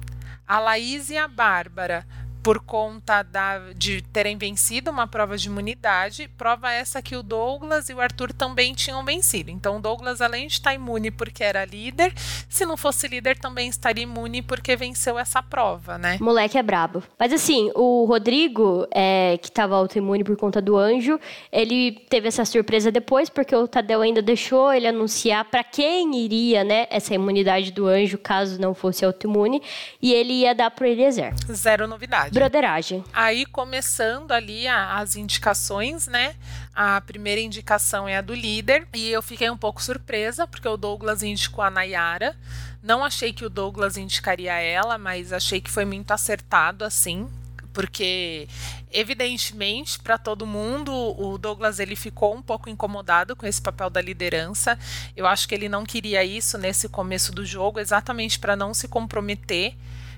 a 0.48 0.60
Laís 0.60 1.10
e 1.10 1.18
a 1.18 1.28
Bárbara, 1.28 2.06
por 2.44 2.60
conta 2.60 3.24
da, 3.24 3.60
de 3.76 4.02
terem 4.02 4.38
vencido 4.38 4.90
uma 4.90 5.08
prova 5.08 5.38
de 5.38 5.48
imunidade, 5.48 6.30
prova 6.38 6.72
essa 6.72 7.02
que 7.02 7.16
o 7.16 7.24
Douglas 7.24 7.90
e 7.90 7.94
o 7.94 8.02
Arthur 8.02 8.34
também 8.34 8.74
tinham 8.74 9.04
vencido. 9.06 9.52
Então, 9.52 9.78
o 9.78 9.80
Douglas, 9.80 10.22
além 10.22 10.48
de 10.48 10.54
estar 10.54 10.74
imune 10.74 11.12
porque 11.12 11.44
era 11.44 11.66
líder, 11.66 12.14
se 12.50 12.66
não 12.66 12.76
fosse 12.76 13.08
líder, 13.08 13.38
também 13.38 13.70
estaria 13.70 14.04
imune 14.04 14.42
porque 14.42 14.76
venceu 14.76 15.20
essa 15.20 15.42
prova, 15.44 15.98
né? 15.98 16.18
Moleque 16.20 16.58
é 16.58 16.64
brabo. 16.64 17.04
Mas 17.20 17.32
assim, 17.32 17.72
o 17.76 18.06
Rodrigo, 18.06 18.88
é, 18.92 19.38
que 19.42 19.50
estava 19.50 19.76
autoimune 19.76 20.24
por 20.24 20.36
conta 20.36 20.62
do 20.62 20.78
anjo, 20.78 21.20
ele 21.52 21.92
teve 22.10 22.28
essa 22.28 22.44
surpresa 22.46 22.92
depois, 22.92 23.30
porque 23.30 23.56
o 23.56 23.68
Tadeu 23.68 24.02
ainda 24.02 24.22
deixou 24.22 24.74
ele 24.74 24.88
anunciar 24.88 25.46
para 25.46 25.64
quem 25.64 26.16
iria, 26.18 26.64
né, 26.64 26.88
essa 26.90 27.14
imunidade 27.14 27.72
do 27.72 27.88
anjo, 27.88 28.18
caso 28.18 28.60
não 28.60 28.74
fosse 28.74 29.06
autoimune, 29.06 29.62
e 30.02 30.14
ele 30.14 30.34
ia 30.34 30.56
dar 30.56 30.72
pro 30.72 30.88
Eliezer. 30.88 31.34
Zero 31.52 31.88
novidade. 31.88 32.31
Broderagem. 32.32 33.04
Aí, 33.12 33.46
começando 33.46 34.32
ali 34.32 34.66
a, 34.66 35.00
as 35.00 35.18
indicações, 35.18 36.08
né? 36.08 36.34
A 36.74 37.02
primeira 37.02 37.42
indicação 37.42 38.08
é 38.08 38.18
a 38.18 38.22
do 38.22 38.34
líder. 38.34 38.88
E 38.94 39.10
eu 39.10 39.22
fiquei 39.22 39.50
um 39.50 39.58
pouco 39.58 39.84
surpresa, 39.84 40.48
porque 40.48 40.68
o 40.68 40.78
Douglas 40.78 41.24
indicou 41.24 41.62
a 41.62 41.70
Nayara. 41.70 42.34
Não 42.82 43.04
achei 43.04 43.34
que 43.34 43.44
o 43.44 43.50
Douglas 43.50 43.98
indicaria 43.98 44.54
ela, 44.54 44.98
mas 44.98 45.34
achei 45.34 45.60
que 45.60 45.70
foi 45.70 45.84
muito 45.84 46.12
acertado, 46.12 46.86
assim. 46.86 47.28
Porque, 47.74 48.48
evidentemente, 48.92 50.00
para 50.00 50.18
todo 50.18 50.48
mundo, 50.48 50.94
o 50.94 51.38
Douglas 51.38 51.80
ele 51.80 51.98
ficou 51.98 52.34
um 52.34 52.42
pouco 52.42 52.70
incomodado 52.70 53.36
com 53.36 53.46
esse 53.46 53.62
papel 53.62 53.90
da 53.90 54.02
liderança. 54.02 54.80
Eu 55.18 55.28
acho 55.28 55.48
que 55.50 55.56
ele 55.56 55.68
não 55.68 55.86
queria 55.86 56.24
isso 56.24 56.58
nesse 56.58 56.88
começo 56.88 57.34
do 57.34 57.46
jogo, 57.46 57.78
exatamente 57.80 58.40
para 58.40 58.56
não 58.56 58.74
se 58.74 58.88
comprometer 58.88 59.76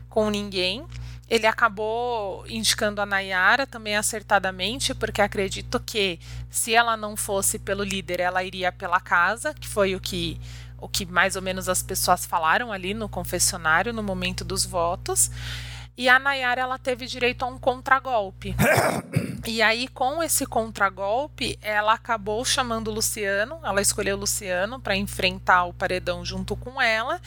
com 0.10 0.29
ninguém. 0.29 0.86
Ele 1.29 1.47
acabou 1.47 2.45
indicando 2.47 3.01
a 3.01 3.05
Nayara 3.05 3.65
também 3.65 3.95
acertadamente, 3.95 4.93
porque 4.93 5.21
acredito 5.21 5.79
que 5.79 6.19
se 6.49 6.75
ela 6.75 6.97
não 6.97 7.15
fosse 7.15 7.57
pelo 7.57 7.83
líder, 7.83 8.19
ela 8.19 8.43
iria 8.43 8.71
pela 8.71 8.99
casa, 8.99 9.53
que 9.53 9.67
foi 9.67 9.95
o 9.95 9.99
que 9.99 10.39
o 10.83 10.89
que 10.89 11.05
mais 11.05 11.37
ou 11.37 11.41
menos 11.41 11.69
as 11.69 11.81
pessoas 11.81 12.25
falaram 12.25 12.69
ali 12.69 12.93
no 12.93 13.07
confessionário 13.07 13.93
no 13.93 14.03
momento 14.03 14.43
dos 14.43 14.65
votos. 14.65 15.31
E 15.95 16.09
a 16.09 16.19
Nayara 16.19 16.59
ela 16.59 16.77
teve 16.77 17.05
direito 17.05 17.45
a 17.45 17.47
um 17.47 17.57
contragolpe. 17.57 18.53
e 19.45 19.62
aí, 19.62 19.89
com 19.89 20.23
esse 20.23 20.45
contragolpe, 20.45 21.59
ela 21.62 21.93
acabou 21.93 22.45
chamando 22.45 22.88
o 22.88 22.93
Luciano. 22.93 23.59
Ela 23.62 23.81
escolheu 23.81 24.15
o 24.15 24.19
Luciano 24.19 24.79
para 24.79 24.95
enfrentar 24.95 25.65
o 25.65 25.73
paredão 25.73 26.23
junto 26.23 26.55
com 26.55 26.81
ela. 26.81 27.19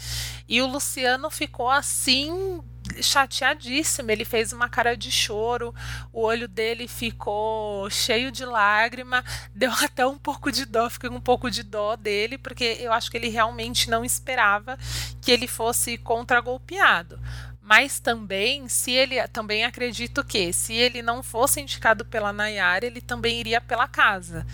E 0.49 0.62
o 0.62 0.66
Luciano 0.66 1.30
ficou 1.30 1.68
assim 1.70 2.62
chateadíssimo. 3.02 4.11
Ele 4.11 4.25
fez 4.25 4.50
uma 4.52 4.68
cara 4.68 4.96
de 4.96 5.11
choro, 5.11 5.75
o 6.11 6.23
olho 6.23 6.49
dele 6.49 6.88
ficou 6.88 7.90
cheio 7.90 8.32
de 8.32 8.46
lágrima, 8.46 9.23
deu 9.54 9.73
até 9.73 10.06
um 10.06 10.16
pouco 10.16 10.50
de 10.50 10.64
dó, 10.64 10.88
fiquei 10.88 11.11
um 11.11 11.20
pouco 11.20 11.50
de 11.50 11.62
dó 11.62 11.96
dele, 11.96 12.38
porque 12.38 12.78
eu 12.80 12.92
acho 12.92 13.11
que 13.11 13.16
ele 13.18 13.28
realmente 13.28 13.90
não 13.90 14.04
esperava 14.04 14.78
que 15.20 15.30
ele 15.30 15.46
fosse 15.46 15.99
contragolpeado. 15.99 17.18
Mas 17.66 17.99
também, 17.99 18.68
se 18.68 18.92
ele 18.92 19.20
também 19.26 19.64
acredito 19.64 20.23
que 20.23 20.52
se 20.52 20.73
ele 20.73 21.02
não 21.02 21.20
fosse 21.20 21.61
indicado 21.61 22.04
pela 22.04 22.32
Nayara, 22.32 22.87
ele 22.87 23.00
também 23.00 23.40
iria 23.40 23.61
pela 23.61 23.88
casa. 23.88 24.46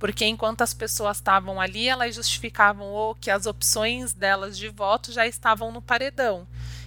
Porque 0.00 0.24
enquanto 0.24 0.62
as 0.62 0.74
pessoas 0.74 1.18
estavam 1.18 1.60
ali, 1.60 1.88
elas 1.88 2.16
justificavam 2.16 2.88
ou 2.88 3.14
que 3.14 3.30
as 3.30 3.46
opções 3.46 4.12
delas 4.12 4.58
de 4.58 4.68
voto 4.68 5.12
já 5.12 5.24
estavam 5.24 5.70
no 5.70 5.80
paredão 5.80 6.44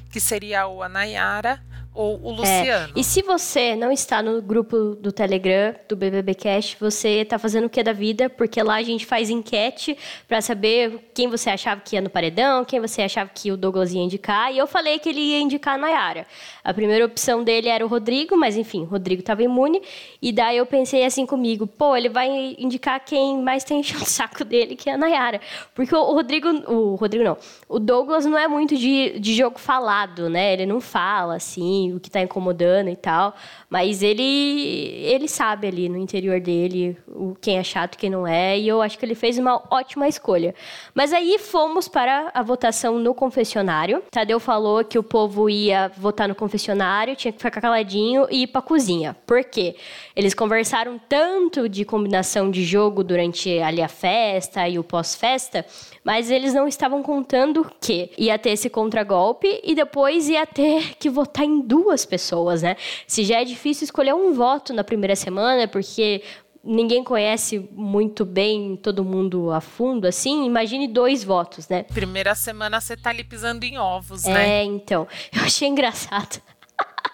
que 0.10 0.20
seria 0.20 0.66
ou 0.66 0.82
a 0.82 0.90
Nayara 0.90 1.62
ou 1.94 2.20
o 2.22 2.32
É, 2.46 2.60
Luciano. 2.60 2.94
E 2.96 3.04
se 3.04 3.22
você 3.22 3.76
não 3.76 3.92
está 3.92 4.22
no 4.22 4.42
grupo 4.42 4.96
do 4.96 5.12
Telegram 5.12 5.76
do 5.88 5.96
BBB 5.96 6.34
Cast, 6.36 6.78
você 6.80 7.26
tá 7.26 7.38
fazendo 7.38 7.66
o 7.66 7.70
que 7.70 7.84
da 7.84 7.92
vida? 7.92 8.30
Porque 8.30 8.62
lá 8.62 8.76
a 8.76 8.84
gente 8.84 9.06
faz 9.06 9.30
enquete 9.30 9.98
pra 10.28 10.42
saber 10.42 11.10
quem 11.14 11.28
você 11.28 11.50
achava 11.50 11.82
que 11.82 11.96
ia 11.96 12.02
no 12.02 12.10
paredão, 12.10 12.64
quem 12.64 12.80
você 12.80 13.02
achava 13.02 13.30
que 13.34 13.52
o 13.52 13.58
Douglas 13.58 13.94
ia 13.94 14.02
indicar. 14.02 14.54
E 14.54 14.58
eu 14.58 14.68
falei 14.68 15.00
que 15.00 15.10
ele 15.10 15.20
ia 15.20 15.40
indicar 15.40 15.76
a 15.76 15.78
Nayara. 15.78 16.26
A 16.64 16.74
primeira 16.74 17.06
opção 17.06 17.44
dele 17.44 17.68
era 17.70 17.84
o 17.84 17.88
Rodrigo, 17.88 18.38
mas 18.38 18.56
enfim, 18.56 18.82
o 18.84 18.86
Rodrigo 18.86 19.24
tava 19.24 19.44
imune. 19.44 19.82
E 20.22 20.32
daí 20.32 20.58
eu 20.58 20.66
pensei 20.66 21.04
assim 21.06 21.26
comigo, 21.26 21.66
pô, 21.66 21.96
ele 21.96 22.10
vai 22.10 22.56
indicar 22.58 23.00
quem 23.04 23.42
mais 23.42 23.64
tem 23.64 23.80
enchendo 23.82 24.04
o 24.04 24.08
saco 24.08 24.44
dele, 24.46 24.76
que 24.76 24.90
é 24.90 24.94
a 24.94 24.98
Nayara. 24.98 25.42
Porque 25.74 25.96
o 25.96 26.14
Rodrigo, 26.14 26.48
o 26.72 26.96
Rodrigo 26.96 27.24
não, 27.24 27.38
o 27.68 27.80
Douglas 27.80 28.26
não 28.26 28.38
é 28.38 28.48
muito 28.48 28.78
de, 28.78 29.20
de 29.20 29.36
jogo 29.36 29.60
falado, 29.60 30.30
né? 30.30 30.54
Ele 30.54 30.66
não 30.66 30.80
fala, 30.80 31.36
assim, 31.36 31.79
o 31.94 32.00
que 32.00 32.10
tá 32.10 32.22
incomodando 32.22 32.90
e 32.90 32.96
tal. 32.96 33.36
Mas 33.70 34.02
ele, 34.02 34.24
ele 35.04 35.28
sabe 35.28 35.68
ali 35.68 35.90
no 35.90 35.98
interior 35.98 36.40
dele 36.40 36.98
o, 37.08 37.36
quem 37.40 37.58
é 37.58 37.64
chato 37.64 37.98
quem 37.98 38.10
não 38.10 38.26
é. 38.26 38.58
E 38.58 38.68
eu 38.68 38.82
acho 38.82 38.98
que 38.98 39.06
ele 39.06 39.16
fez 39.16 39.38
uma 39.38 39.64
ótima 39.72 40.08
escolha. 40.08 40.54
Mas 40.94 41.14
aí 41.14 41.38
fomos 41.40 41.88
para 41.88 42.32
a 42.34 42.42
votação 42.42 43.00
no 43.00 43.14
confessionário. 43.14 44.04
Tadeu 44.12 44.40
falou 44.40 44.84
que 44.84 44.98
o 44.98 45.04
povo 45.04 45.50
ia 45.50 45.92
votar 45.98 46.28
no 46.28 46.36
confessionário, 46.36 47.16
tinha 47.16 47.32
que 47.32 47.38
ficar 47.38 47.62
caladinho 47.62 48.28
e 48.30 48.44
ir 48.44 48.48
pra 48.48 48.62
cozinha. 48.62 49.16
Por 49.26 49.44
quê? 49.44 49.76
Eles 50.20 50.34
conversaram 50.34 51.00
tanto 51.08 51.70
de 51.70 51.86
combinação 51.86 52.52
de 52.52 52.66
jogo 52.66 53.06
durante 53.06 53.58
ali 53.60 53.82
a 53.82 53.88
festa 53.88 54.68
e 54.68 54.78
o 54.78 54.84
pós-festa, 54.84 55.66
mas 56.04 56.30
eles 56.30 56.54
não 56.54 56.68
estavam 56.68 57.02
contando 57.02 57.66
que 57.80 58.12
ia 58.18 58.38
ter 58.38 58.50
esse 58.50 58.70
contragolpe 58.70 59.62
e 59.64 59.74
depois 59.74 60.28
ia 60.28 60.46
ter 60.46 60.98
que 61.00 61.10
votar 61.10 61.46
em 61.46 61.62
duas 61.62 62.06
pessoas, 62.06 62.64
né? 62.64 62.76
Se 63.08 63.24
já 63.24 63.40
é 63.40 63.46
difícil 63.46 63.86
escolher 63.86 64.14
um 64.14 64.34
voto 64.34 64.74
na 64.74 64.84
primeira 64.84 65.16
semana, 65.16 65.70
porque 65.70 66.22
ninguém 66.62 67.02
conhece 67.02 67.70
muito 67.72 68.26
bem 68.26 68.76
todo 68.76 69.06
mundo 69.06 69.52
a 69.52 69.62
fundo, 69.62 70.06
assim, 70.06 70.46
imagine 70.46 70.90
dois 70.90 71.24
votos, 71.24 71.70
né? 71.70 71.84
Primeira 71.84 72.36
semana 72.36 72.82
você 72.82 72.98
tá 72.98 73.12
ali 73.12 73.24
pisando 73.24 73.64
em 73.64 73.78
ovos, 73.78 74.26
né? 74.26 74.60
É, 74.60 74.64
então. 74.66 75.08
Eu 75.32 75.44
achei 75.44 75.70
engraçado. 75.70 76.42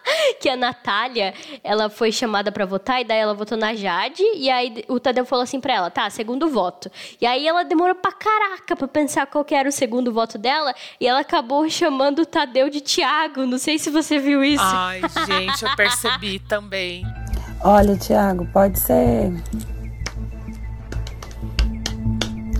que 0.40 0.50
a 0.50 0.56
Natália, 0.56 1.34
ela 1.64 1.90
foi 1.90 2.12
chamada 2.12 2.52
pra 2.52 2.66
votar, 2.66 3.02
e 3.02 3.04
daí 3.04 3.20
ela 3.20 3.34
votou 3.34 3.58
na 3.58 3.74
Jade, 3.74 4.24
e 4.36 4.50
aí 4.50 4.84
o 4.88 5.00
Tadeu 5.00 5.26
falou 5.26 5.44
assim 5.44 5.60
pra 5.60 5.74
ela, 5.74 5.90
tá, 5.90 6.10
segundo 6.10 6.50
voto. 6.50 6.92
E 7.20 7.26
aí 7.26 7.48
ela 7.48 7.64
demorou 7.64 7.96
pra 7.96 8.12
caraca 8.12 8.76
pra 8.76 8.88
pensar 8.88 9.26
qual 9.28 9.44
que 9.44 9.56
era 9.56 9.68
o 9.68 9.72
segundo 9.72 10.12
voto 10.12 10.38
dela, 10.38 10.74
e 11.00 11.08
ela 11.08 11.20
acabou 11.20 11.70
chamando 11.70 12.20
o 12.20 12.26
Tadeu 12.26 12.70
de 12.70 12.82
Tiago, 12.82 13.46
não 13.46 13.58
sei 13.58 13.78
se 13.80 13.90
você 13.90 14.20
viu 14.20 14.44
isso. 14.44 14.64
Ai, 14.64 15.02
gente, 15.28 15.64
eu 15.64 15.76
percebi 15.76 16.40
também. 16.48 17.06
Olha, 17.64 17.96
Tiago, 17.98 18.46
pode 18.54 18.80
ser. 18.80 19.32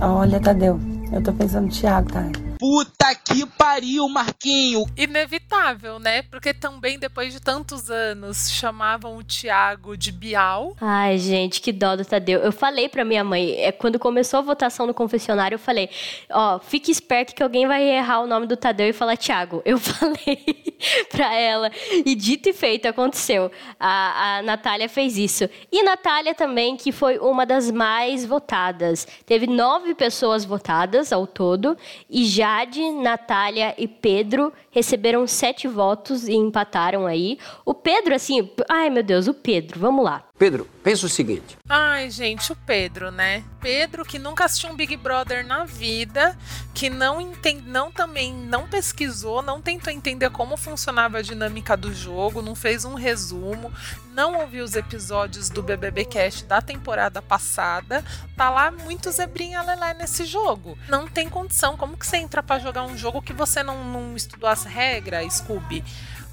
Olha, 0.02 0.40
Tadeu, 0.40 0.80
eu 1.12 1.24
tô 1.24 1.32
pensando 1.34 1.66
no 1.66 1.72
Tiago, 1.72 2.12
tá? 2.12 2.24
Puta 2.68 3.14
que 3.14 3.46
pariu, 3.46 4.10
Marquinho! 4.10 4.86
Inevitável, 4.98 6.00
né? 6.00 6.24
Porque 6.24 6.52
também 6.52 6.98
depois 6.98 7.32
de 7.32 7.40
tantos 7.40 7.92
anos 7.92 8.50
chamavam 8.50 9.18
o 9.18 9.24
Tiago 9.24 9.96
de 9.96 10.12
Bial. 10.12 10.76
Ai, 10.82 11.20
gente, 11.20 11.62
que 11.62 11.72
dó 11.72 11.96
do 11.96 12.04
Tadeu. 12.04 12.40
Eu 12.40 12.52
falei 12.52 12.90
pra 12.90 13.06
minha 13.06 13.24
mãe, 13.24 13.52
é, 13.52 13.72
quando 13.72 14.00
começou 14.00 14.40
a 14.40 14.42
votação 14.42 14.88
no 14.88 14.96
confessionário, 14.96 15.56
eu 15.56 15.60
falei: 15.60 15.92
ó, 16.32 16.58
fique 16.58 16.90
esperto 16.92 17.36
que 17.36 17.44
alguém 17.44 17.68
vai 17.68 17.84
errar 17.84 18.22
o 18.22 18.28
nome 18.28 18.48
do 18.48 18.58
Tadeu 18.58 18.90
e 18.90 18.94
falar 18.94 19.16
Tiago. 19.16 19.62
Eu 19.64 19.78
falei 19.78 20.76
pra 21.12 21.36
ela. 21.36 21.72
E 22.04 22.16
dito 22.16 22.50
e 22.50 22.54
feito, 22.54 22.88
aconteceu. 22.88 23.52
A, 23.80 24.38
a 24.38 24.42
Natália 24.42 24.90
fez 24.90 25.20
isso. 25.20 25.48
E 25.72 25.84
Natália 25.84 26.34
também, 26.34 26.76
que 26.76 26.92
foi 26.92 27.20
uma 27.20 27.46
das 27.46 27.70
mais 27.70 28.26
votadas. 28.26 29.08
Teve 29.24 29.46
nove 29.46 29.94
pessoas 29.94 30.44
votadas 30.44 31.14
ao 31.14 31.28
todo. 31.28 31.78
E 32.10 32.26
Jade, 32.56 32.90
Natália 32.92 33.76
e 33.78 33.86
Pedro 33.86 34.54
receberam 34.72 35.28
sete 35.28 35.68
votos 35.68 36.26
e 36.26 36.34
empataram 36.34 37.06
aí. 37.06 37.38
O 37.66 37.74
Pedro, 37.74 38.16
assim, 38.16 38.50
ai 38.70 38.90
meu 38.90 39.04
Deus, 39.04 39.28
o 39.28 39.34
Pedro, 39.34 39.78
vamos 39.78 40.06
lá. 40.06 40.24
Pedro, 40.38 40.66
pensa 40.82 41.06
o 41.06 41.10
seguinte. 41.10 41.58
Ai, 41.68 42.12
gente, 42.12 42.52
o 42.52 42.56
Pedro, 42.56 43.10
né? 43.10 43.44
Pedro 43.60 44.06
que 44.06 44.20
nunca 44.20 44.46
assistiu 44.46 44.70
um 44.70 44.76
Big 44.76 44.96
Brother 44.96 45.44
na 45.44 45.66
vida, 45.66 46.38
que 46.76 46.92
não 46.92 47.20
entende, 47.20 47.64
não 47.68 47.92
também 47.92 48.32
não 48.32 48.68
pesquisou, 48.68 49.42
não 49.42 49.60
tentou 49.60 49.92
entender 49.92 50.30
como 50.30 50.56
funcionava 50.58 51.18
a 51.18 51.22
dinâmica 51.24 51.76
do 51.76 51.92
jogo, 51.92 52.44
não 52.44 52.54
fez 52.54 52.86
um 52.86 52.94
resumo, 52.94 53.74
não 54.14 54.42
ouviu 54.42 54.64
os 54.64 54.76
episódios 54.76 55.50
do 55.50 55.64
BBB 55.64 56.06
Cast 56.06 56.46
da 56.46 56.62
temporada 56.62 57.20
passada, 57.20 58.06
tá 58.38 58.52
lá 58.52 58.70
muito 58.70 59.10
zebrinha 59.10 59.64
lelé 59.64 59.96
nesse 59.96 60.24
jogo. 60.24 60.78
Não 60.88 61.08
tem 61.08 61.28
condição, 61.28 61.76
como 61.76 61.98
que 61.98 62.06
você 62.06 62.18
entra 62.18 62.44
para 62.44 62.60
jogar 62.60 62.84
um 62.84 62.96
jogo 62.96 63.24
que 63.24 63.34
você 63.34 63.64
não, 63.64 63.84
não 63.84 64.16
estudou 64.16 64.48
as 64.48 64.66
regras, 64.66 65.34
Scooby? 65.34 65.84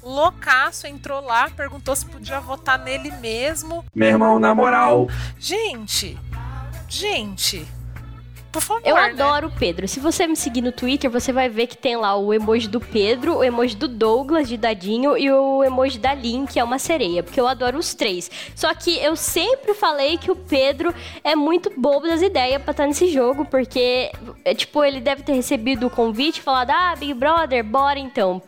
Loucaço 0.03 0.85
entrou 0.85 1.21
lá, 1.21 1.49
perguntou 1.49 1.95
se 1.95 2.05
podia 2.05 2.39
votar 2.39 2.77
nele 2.77 3.09
mesmo. 3.11 3.85
Meu 3.95 4.09
irmão, 4.09 4.39
na 4.39 4.53
moral. 4.53 5.07
Gente, 5.39 6.19
gente, 6.89 7.65
por 8.53 8.61
favor. 8.61 8.81
Eu 8.85 8.95
né? 8.95 9.01
adoro 9.01 9.47
o 9.47 9.51
Pedro. 9.51 9.87
Se 9.87 9.99
você 9.99 10.27
me 10.27 10.35
seguir 10.35 10.61
no 10.61 10.71
Twitter, 10.71 11.09
você 11.09 11.33
vai 11.33 11.49
ver 11.49 11.65
que 11.65 11.75
tem 11.75 11.97
lá 11.97 12.15
o 12.15 12.31
emoji 12.31 12.67
do 12.67 12.79
Pedro, 12.79 13.37
o 13.37 13.43
emoji 13.43 13.75
do 13.75 13.87
Douglas, 13.87 14.47
de 14.47 14.55
dadinho, 14.55 15.17
e 15.17 15.29
o 15.31 15.63
emoji 15.63 15.97
da 15.97 16.13
Lin, 16.13 16.45
que 16.45 16.59
é 16.59 16.63
uma 16.63 16.77
sereia. 16.77 17.23
Porque 17.23 17.41
eu 17.41 17.47
adoro 17.47 17.79
os 17.79 17.95
três. 17.95 18.29
Só 18.55 18.73
que 18.75 18.97
eu 18.99 19.15
sempre 19.15 19.73
falei 19.73 20.17
que 20.19 20.29
o 20.29 20.35
Pedro 20.35 20.93
é 21.23 21.35
muito 21.35 21.71
bobo 21.75 22.07
das 22.07 22.21
ideias 22.21 22.61
pra 22.61 22.71
estar 22.71 22.85
nesse 22.85 23.07
jogo, 23.11 23.43
porque, 23.45 24.11
é, 24.45 24.53
tipo, 24.53 24.83
ele 24.83 25.01
deve 25.01 25.23
ter 25.23 25.33
recebido 25.33 25.87
o 25.87 25.89
convite, 25.89 26.39
falado, 26.39 26.69
ah, 26.69 26.95
Big 26.95 27.13
Brother, 27.15 27.63
bora 27.63 27.97
então. 27.97 28.41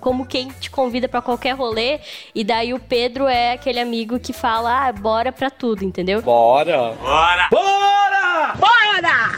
Como 0.00 0.26
quem 0.26 0.48
te 0.48 0.70
convida 0.70 1.08
pra 1.08 1.22
qualquer 1.22 1.52
rolê, 1.52 2.00
e 2.34 2.42
daí 2.42 2.74
o 2.74 2.80
Pedro 2.80 3.28
é 3.28 3.52
aquele 3.52 3.78
amigo 3.78 4.18
que 4.18 4.32
fala, 4.32 4.88
ah, 4.88 4.92
bora 4.92 5.30
pra 5.30 5.50
tudo, 5.50 5.84
entendeu? 5.84 6.20
Bora! 6.20 6.94
Bora! 7.00 7.48
Bora! 7.50 8.21
Bora! 8.56 9.32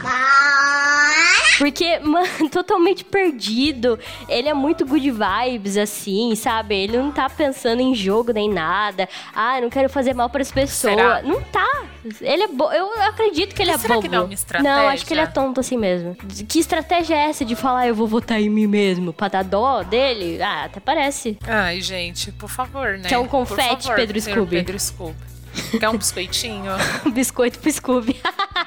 Porque, 1.57 1.99
mano, 2.03 2.49
totalmente 2.49 3.03
perdido. 3.03 3.97
Ele 4.27 4.49
é 4.49 4.53
muito 4.53 4.85
good 4.85 5.09
vibes, 5.11 5.77
assim, 5.77 6.35
sabe? 6.35 6.75
Ele 6.75 6.97
não 6.97 7.11
tá 7.11 7.29
pensando 7.29 7.81
em 7.81 7.95
jogo 7.95 8.31
nem 8.31 8.49
nada. 8.49 9.07
Ah, 9.33 9.59
não 9.61 9.69
quero 9.69 9.89
fazer 9.89 10.13
mal 10.13 10.29
pras 10.29 10.51
pessoas. 10.51 10.95
Será? 10.95 11.21
Não 11.21 11.41
tá. 11.41 11.83
Ele 12.21 12.43
é 12.43 12.47
bo... 12.47 12.71
Eu 12.71 12.91
acredito 13.03 13.55
que 13.55 13.61
ele 13.61 13.71
é 13.71 13.77
Será 13.77 13.95
bobo. 13.95 14.07
que 14.07 14.13
não 14.13 14.23
é 14.23 14.25
uma 14.25 14.33
estratégia? 14.33 14.77
Não, 14.77 14.87
acho 14.89 15.05
que 15.05 15.13
ele 15.13 15.21
é 15.21 15.25
tonto 15.27 15.59
assim 15.59 15.77
mesmo. 15.77 16.15
Que 16.47 16.59
estratégia 16.59 17.15
é 17.15 17.29
essa 17.29 17.43
de 17.43 17.55
falar 17.55 17.87
eu 17.87 17.95
vou 17.95 18.07
votar 18.07 18.39
em 18.39 18.49
mim 18.49 18.67
mesmo? 18.67 19.11
Pra 19.11 19.27
dar 19.27 19.43
dó 19.43 19.81
dele? 19.81 20.41
Ah, 20.41 20.65
até 20.65 20.79
parece. 20.79 21.37
Ai, 21.47 21.81
gente, 21.81 22.31
por 22.33 22.49
favor, 22.49 22.97
né? 22.97 23.07
Quer 23.09 23.17
um 23.17 23.23
Por 23.23 23.31
confete, 23.31 23.83
favor, 23.83 23.95
Pedro 23.95 24.21
Scooby? 24.21 24.57
Pedro 24.57 24.79
Scooby. 24.79 25.34
Quer 25.79 25.89
um 25.89 25.97
biscoitinho? 25.97 26.71
Um 27.05 27.11
biscoito 27.11 27.59
pro 27.59 27.71
Scooby. 27.71 28.19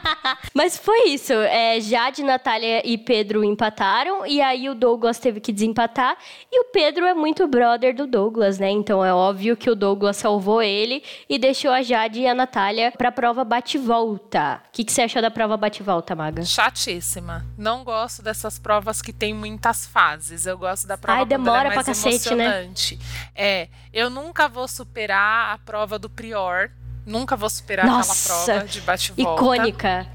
Mas 0.55 0.77
foi 0.77 1.09
isso. 1.09 1.33
É, 1.33 1.81
Jade, 1.81 2.23
Natália 2.23 2.83
e 2.85 2.97
Pedro 2.97 3.43
empataram. 3.43 4.27
E 4.27 4.41
aí 4.41 4.69
o 4.69 4.75
Douglas 4.75 5.19
teve 5.19 5.41
que 5.41 5.53
desempatar. 5.53 6.17
E 6.51 6.61
o 6.61 6.65
Pedro 6.67 7.05
é 7.05 7.15
muito 7.15 7.47
brother 7.47 7.95
do 7.95 8.07
Douglas, 8.07 8.59
né? 8.59 8.71
Então 8.71 9.05
é 9.05 9.13
óbvio 9.13 9.57
que 9.57 9.71
o 9.71 9.75
Douglas 9.75 10.17
salvou 10.17 10.63
ele 10.63 11.03
e 11.29 11.39
deixou 11.39 11.71
a 11.71 11.83
Jade 11.83 12.21
e 12.21 12.27
a 12.27 12.35
Natália 12.35 12.93
pra 12.97 13.11
prova 13.11 13.45
bate-volta. 13.45 14.61
O 14.69 14.73
que, 14.73 14.85
que 14.85 14.93
você 14.93 15.03
achou 15.03 15.21
da 15.23 15.31
prova 15.31 15.57
bate-volta, 15.57 16.15
Maga? 16.15 16.45
Chatíssima. 16.45 17.45
Não 17.57 17.85
gosto 17.85 18.23
dessas 18.23 18.59
provas 18.59 19.03
que 19.03 19.13
tem 19.13 19.35
muitas 19.35 19.87
fases. 19.87 20.47
Eu 20.47 20.57
gosto 20.59 20.87
da 20.87 20.97
prova 20.97 21.21
Ai, 21.21 21.25
quando 21.25 21.33
ela 21.33 21.45
demora 21.45 21.69
é 21.73 21.75
mais 21.75 21.85
pra 21.85 21.95
cacete, 21.95 22.35
né? 22.35 22.45
emocionante. 22.45 22.99
É, 23.35 23.69
eu 23.99 24.09
nunca 24.09 24.49
vou 24.49 24.69
superar 24.69 25.53
a 25.53 25.59
prova 25.59 25.99
do 25.99 26.09
Prior. 26.09 26.71
Nunca 27.05 27.35
vou 27.37 27.51
superar 27.51 27.87
Nossa, 27.87 28.13
aquela 28.13 28.45
prova 28.45 28.69
de 28.69 28.81
bate-volta. 28.83 29.43
Icônica. 29.43 30.07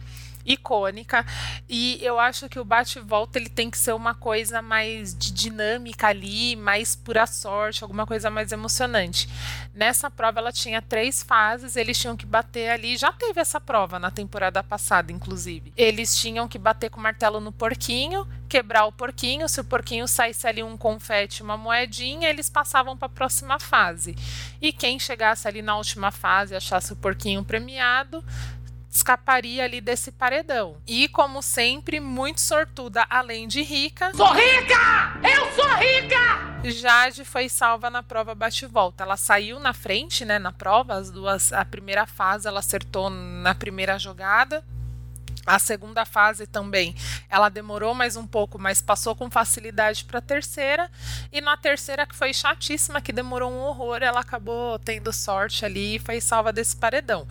Icônica 0.46 1.26
e 1.70 2.00
eu 2.02 2.20
acho 2.20 2.50
que 2.50 2.60
o 2.60 2.66
bate 2.66 3.00
e 3.00 3.02
volta 3.02 3.38
ele 3.40 3.50
tem 3.50 3.70
que 3.70 3.78
ser 3.78 3.94
uma 3.94 4.14
coisa 4.14 4.62
mais 4.62 5.16
de 5.18 5.32
dinâmica 5.32 6.08
ali, 6.08 6.56
mais 6.56 6.96
pura 6.96 7.26
sorte, 7.26 7.84
alguma 7.84 8.06
coisa 8.06 8.30
mais 8.30 8.52
emocionante. 8.52 9.30
Nessa 9.74 10.10
prova 10.10 10.40
ela 10.40 10.52
tinha 10.52 10.82
três 10.82 11.24
fases, 11.24 11.76
eles 11.76 12.00
tinham 12.00 12.18
que 12.18 12.26
bater 12.26 12.70
ali, 12.70 12.98
já 12.98 13.12
teve 13.12 13.40
essa 13.40 13.60
prova 13.60 14.00
na 14.00 14.12
temporada 14.12 14.64
passada, 14.64 15.12
inclusive. 15.12 15.74
Eles 15.76 16.16
tinham 16.16 16.48
que 16.48 16.58
bater 16.58 16.90
com 16.90 17.00
o 17.00 17.04
martelo 17.04 17.40
no 17.40 17.52
porquinho, 17.52 18.28
quebrar 18.48 18.86
o 18.86 18.92
porquinho, 18.92 19.50
se 19.50 19.60
o 19.60 19.64
porquinho 19.64 20.08
saísse 20.08 20.46
ali 20.46 20.62
um 20.62 20.78
confete, 20.78 21.42
uma 21.42 21.58
moedinha, 21.58 22.30
eles 22.30 22.52
passavam 22.52 22.96
para 22.96 23.08
a 23.08 23.10
próxima 23.10 23.60
fase. 23.60 24.16
E 24.62 24.72
quem 24.72 25.00
chegasse 25.00 25.48
ali 25.48 25.62
na 25.62 25.76
última 25.76 26.12
fase 26.12 26.56
achasse 26.56 26.94
o 26.94 26.96
porquinho 26.96 27.44
premiado, 27.44 28.24
escaparia 28.94 29.64
ali 29.64 29.82
desse 29.82 30.12
paredão. 30.12 30.78
E, 30.86 31.08
como 31.08 31.42
sempre, 31.42 32.00
muito 32.00 32.40
sortuda, 32.40 33.08
além 33.10 33.48
de 33.48 33.64
rica. 33.64 34.12
Sou 34.14 34.32
rica! 34.32 35.20
Eu 35.24 35.52
sou 35.54 35.68
rica! 35.76 36.70
Jade 36.72 37.26
foi 37.26 37.50
salva 37.50 37.90
na 37.90 38.04
prova 38.04 38.36
bate-volta. 38.36 39.04
Ela 39.04 39.18
saiu 39.18 39.60
na 39.60 39.74
frente, 39.74 40.24
né, 40.24 40.38
na 40.38 40.52
prova, 40.52 40.94
as 40.94 41.10
duas, 41.10 41.52
a 41.52 41.66
primeira 41.66 42.06
fase 42.06 42.48
ela 42.48 42.60
acertou 42.60 43.10
na 43.10 43.56
primeira 43.56 43.98
jogada. 43.98 44.64
A 45.46 45.60
segunda 45.60 46.06
fase 46.06 46.48
também, 46.48 46.96
ela 47.28 47.50
demorou 47.50 47.94
mais 47.94 48.16
um 48.16 48.26
pouco, 48.26 48.58
mas 48.58 48.82
passou 48.82 49.14
com 49.14 49.30
facilidade 49.30 50.06
para 50.06 50.20
a 50.20 50.22
terceira. 50.22 50.90
E 51.32 51.42
na 51.42 51.58
terceira, 51.58 52.06
que 52.06 52.16
foi 52.16 52.34
chatíssima, 52.34 53.02
que 53.02 53.12
demorou 53.12 53.52
um 53.52 53.60
horror, 53.60 54.02
ela 54.02 54.22
acabou 54.22 54.80
tendo 54.80 55.12
sorte 55.12 55.66
ali 55.66 55.96
e 55.96 56.00
foi 56.00 56.22
salva 56.22 56.54
desse 56.54 56.78
paredão. 56.78 57.28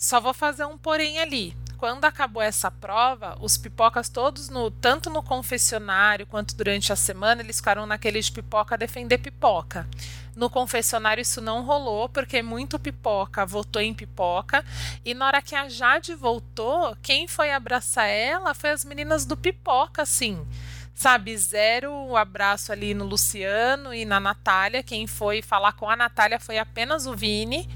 Só 0.00 0.18
vou 0.18 0.32
fazer 0.32 0.64
um 0.64 0.78
porém 0.78 1.18
ali. 1.18 1.54
Quando 1.76 2.06
acabou 2.06 2.42
essa 2.42 2.70
prova, 2.70 3.36
os 3.38 3.58
pipocas 3.58 4.08
todos, 4.08 4.48
no, 4.48 4.70
tanto 4.70 5.10
no 5.10 5.22
confessionário 5.22 6.26
quanto 6.26 6.56
durante 6.56 6.90
a 6.90 6.96
semana, 6.96 7.42
eles 7.42 7.58
ficaram 7.58 7.84
naquele 7.84 8.18
de 8.18 8.32
pipoca 8.32 8.78
defender 8.78 9.18
pipoca. 9.18 9.86
No 10.34 10.48
confessionário 10.48 11.20
isso 11.20 11.42
não 11.42 11.64
rolou, 11.64 12.08
porque 12.08 12.42
muito 12.42 12.78
pipoca 12.78 13.44
votou 13.44 13.82
em 13.82 13.92
pipoca. 13.92 14.64
E 15.04 15.12
na 15.12 15.26
hora 15.26 15.42
que 15.42 15.54
a 15.54 15.68
Jade 15.68 16.14
voltou, 16.14 16.96
quem 17.02 17.28
foi 17.28 17.52
abraçar 17.52 18.08
ela 18.08 18.54
foi 18.54 18.70
as 18.70 18.86
meninas 18.86 19.26
do 19.26 19.36
pipoca, 19.36 20.00
assim. 20.00 20.46
Sabe, 20.94 21.36
zero 21.36 22.16
abraço 22.16 22.72
ali 22.72 22.94
no 22.94 23.04
Luciano 23.04 23.92
e 23.92 24.06
na 24.06 24.18
Natália. 24.18 24.82
Quem 24.82 25.06
foi 25.06 25.42
falar 25.42 25.72
com 25.72 25.90
a 25.90 25.96
Natália 25.96 26.40
foi 26.40 26.58
apenas 26.58 27.06
o 27.06 27.14
Vini. 27.14 27.68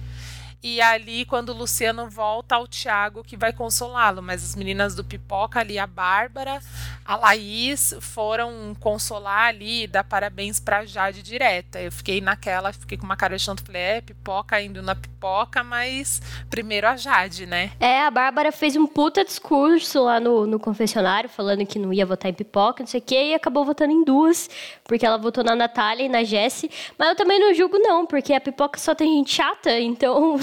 E 0.67 0.81
ali, 0.81 1.27
quando 1.27 1.51
o 1.51 1.53
Luciano 1.53 2.09
volta, 2.09 2.55
ao 2.55 2.67
Thiago 2.67 3.23
que 3.23 3.37
vai 3.37 3.53
consolá-lo. 3.53 4.23
Mas 4.23 4.43
as 4.43 4.57
meninas 4.57 4.95
do 4.95 5.05
Pipoca 5.05 5.61
ali, 5.61 5.79
a 5.79 5.87
Bárbara, 5.87 6.59
a 7.05 7.17
Laís, 7.17 7.95
foram 8.01 8.75
consolar 8.81 9.49
ali, 9.49 9.87
dar 9.87 10.05
parabéns 10.05 10.59
pra 10.59 10.87
Jade 10.87 11.23
direta. 11.23 11.79
Eu 11.83 11.93
fiquei 11.93 12.19
naquela, 12.23 12.73
fiquei 12.73 12.97
com 12.97 13.05
uma 13.05 13.15
cara 13.15 13.37
de 13.37 13.43
chanto, 13.43 13.63
falei, 13.63 13.83
é, 13.83 14.01
Pipoca 14.01 14.59
indo 14.59 14.83
na 14.83 14.95
Pipoca, 14.95 15.63
mas 15.63 16.23
primeiro 16.49 16.89
a 16.89 16.97
Jade, 16.97 17.45
né? 17.45 17.73
É, 17.79 18.07
a 18.07 18.11
Bárbara 18.11 18.51
fez 18.51 18.75
um 18.75 18.87
puta 18.87 19.23
discurso 19.23 20.03
lá 20.03 20.19
no, 20.19 20.47
no 20.47 20.59
confessionário, 20.59 21.29
falando 21.29 21.67
que 21.67 21.79
não 21.79 21.93
ia 21.93 22.07
votar 22.07 22.31
em 22.31 22.35
Pipoca, 22.35 22.83
não 22.83 22.89
sei 22.89 23.01
o 23.01 23.05
quê, 23.05 23.33
e 23.33 23.35
acabou 23.35 23.67
votando 23.67 23.93
em 23.93 24.03
duas, 24.03 24.49
porque 24.83 25.05
ela 25.05 25.19
votou 25.19 25.45
na 25.45 25.55
Natália 25.55 26.05
e 26.05 26.09
na 26.09 26.25
Jessie. 26.25 26.71
Mas 26.97 27.11
eu 27.11 27.17
também 27.17 27.39
não 27.39 27.53
julgo, 27.53 27.79
não, 27.79 28.07
porque 28.07 28.33
a 28.33 28.41
Pipoca 28.41 28.79
só 28.79 28.95
tem 28.95 29.19
gente 29.19 29.35
chata, 29.35 29.79
então 29.79 30.39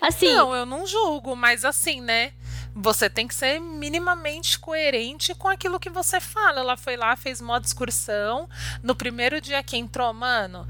assim. 0.00 0.34
Não, 0.34 0.54
eu 0.54 0.66
não 0.66 0.86
julgo, 0.86 1.34
mas 1.34 1.64
assim, 1.64 2.00
né? 2.00 2.32
Você 2.74 3.08
tem 3.08 3.28
que 3.28 3.34
ser 3.34 3.60
minimamente 3.60 4.58
coerente 4.58 5.34
com 5.34 5.48
aquilo 5.48 5.78
que 5.78 5.88
você 5.88 6.20
fala. 6.20 6.60
Ela 6.60 6.76
foi 6.76 6.96
lá, 6.96 7.14
fez 7.14 7.40
uma 7.40 7.60
discursão. 7.60 8.48
No 8.82 8.96
primeiro 8.96 9.40
dia 9.40 9.62
que 9.62 9.76
entrou, 9.76 10.12
mano, 10.12 10.66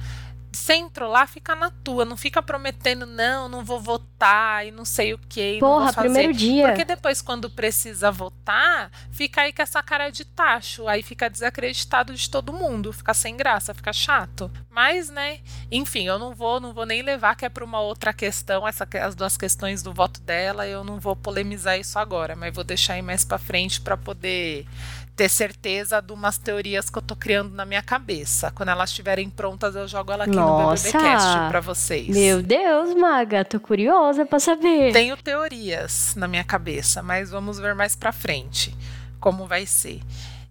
você 0.64 0.76
entrou 0.76 1.10
lá, 1.10 1.26
fica 1.26 1.54
na 1.54 1.70
tua, 1.70 2.06
não 2.06 2.16
fica 2.16 2.42
prometendo, 2.42 3.04
não, 3.04 3.50
não 3.50 3.62
vou 3.62 3.78
votar 3.78 4.66
e 4.66 4.70
não 4.70 4.84
sei 4.86 5.12
o 5.12 5.18
que. 5.18 5.58
Porra, 5.60 5.92
primeiro 5.92 6.32
dia. 6.32 6.68
Porque 6.68 6.86
depois, 6.86 7.20
quando 7.20 7.50
precisa 7.50 8.10
votar, 8.10 8.90
fica 9.10 9.42
aí 9.42 9.52
com 9.52 9.60
essa 9.60 9.82
cara 9.82 10.08
de 10.08 10.24
tacho, 10.24 10.88
aí 10.88 11.02
fica 11.02 11.28
desacreditado 11.28 12.14
de 12.14 12.30
todo 12.30 12.50
mundo, 12.50 12.94
fica 12.94 13.12
sem 13.12 13.36
graça, 13.36 13.74
fica 13.74 13.92
chato. 13.92 14.50
Mas, 14.70 15.10
né, 15.10 15.40
enfim, 15.70 16.06
eu 16.06 16.18
não 16.18 16.34
vou, 16.34 16.58
não 16.58 16.72
vou 16.72 16.86
nem 16.86 17.02
levar 17.02 17.36
que 17.36 17.44
é 17.44 17.50
para 17.50 17.64
uma 17.64 17.80
outra 17.80 18.14
questão, 18.14 18.66
essa, 18.66 18.88
as 19.02 19.14
duas 19.14 19.36
questões 19.36 19.82
do 19.82 19.92
voto 19.92 20.18
dela, 20.22 20.66
eu 20.66 20.82
não 20.82 20.98
vou 20.98 21.14
polemizar 21.14 21.78
isso 21.78 21.98
agora, 21.98 22.34
mas 22.34 22.54
vou 22.54 22.64
deixar 22.64 22.94
aí 22.94 23.02
mais 23.02 23.22
para 23.22 23.36
frente 23.36 23.82
para 23.82 23.98
poder 23.98 24.66
ter 25.16 25.28
certeza 25.28 26.00
de 26.00 26.12
umas 26.12 26.38
teorias 26.38 26.90
que 26.90 26.98
eu 26.98 27.02
tô 27.02 27.14
criando 27.14 27.54
na 27.54 27.64
minha 27.64 27.82
cabeça. 27.82 28.50
Quando 28.50 28.70
elas 28.70 28.90
estiverem 28.90 29.30
prontas, 29.30 29.76
eu 29.76 29.86
jogo 29.86 30.12
ela 30.12 30.24
aqui 30.24 30.34
Nossa. 30.34 30.88
no 30.88 30.92
BBBcast 30.92 31.48
pra 31.48 31.60
vocês. 31.60 32.08
Meu 32.08 32.42
Deus, 32.42 32.94
Maga, 32.94 33.44
tô 33.44 33.60
curiosa 33.60 34.26
pra 34.26 34.40
saber. 34.40 34.92
Tenho 34.92 35.16
teorias 35.16 36.14
na 36.16 36.26
minha 36.26 36.44
cabeça, 36.44 37.02
mas 37.02 37.30
vamos 37.30 37.58
ver 37.58 37.74
mais 37.74 37.94
pra 37.94 38.12
frente 38.12 38.76
como 39.20 39.46
vai 39.46 39.64
ser. 39.64 40.02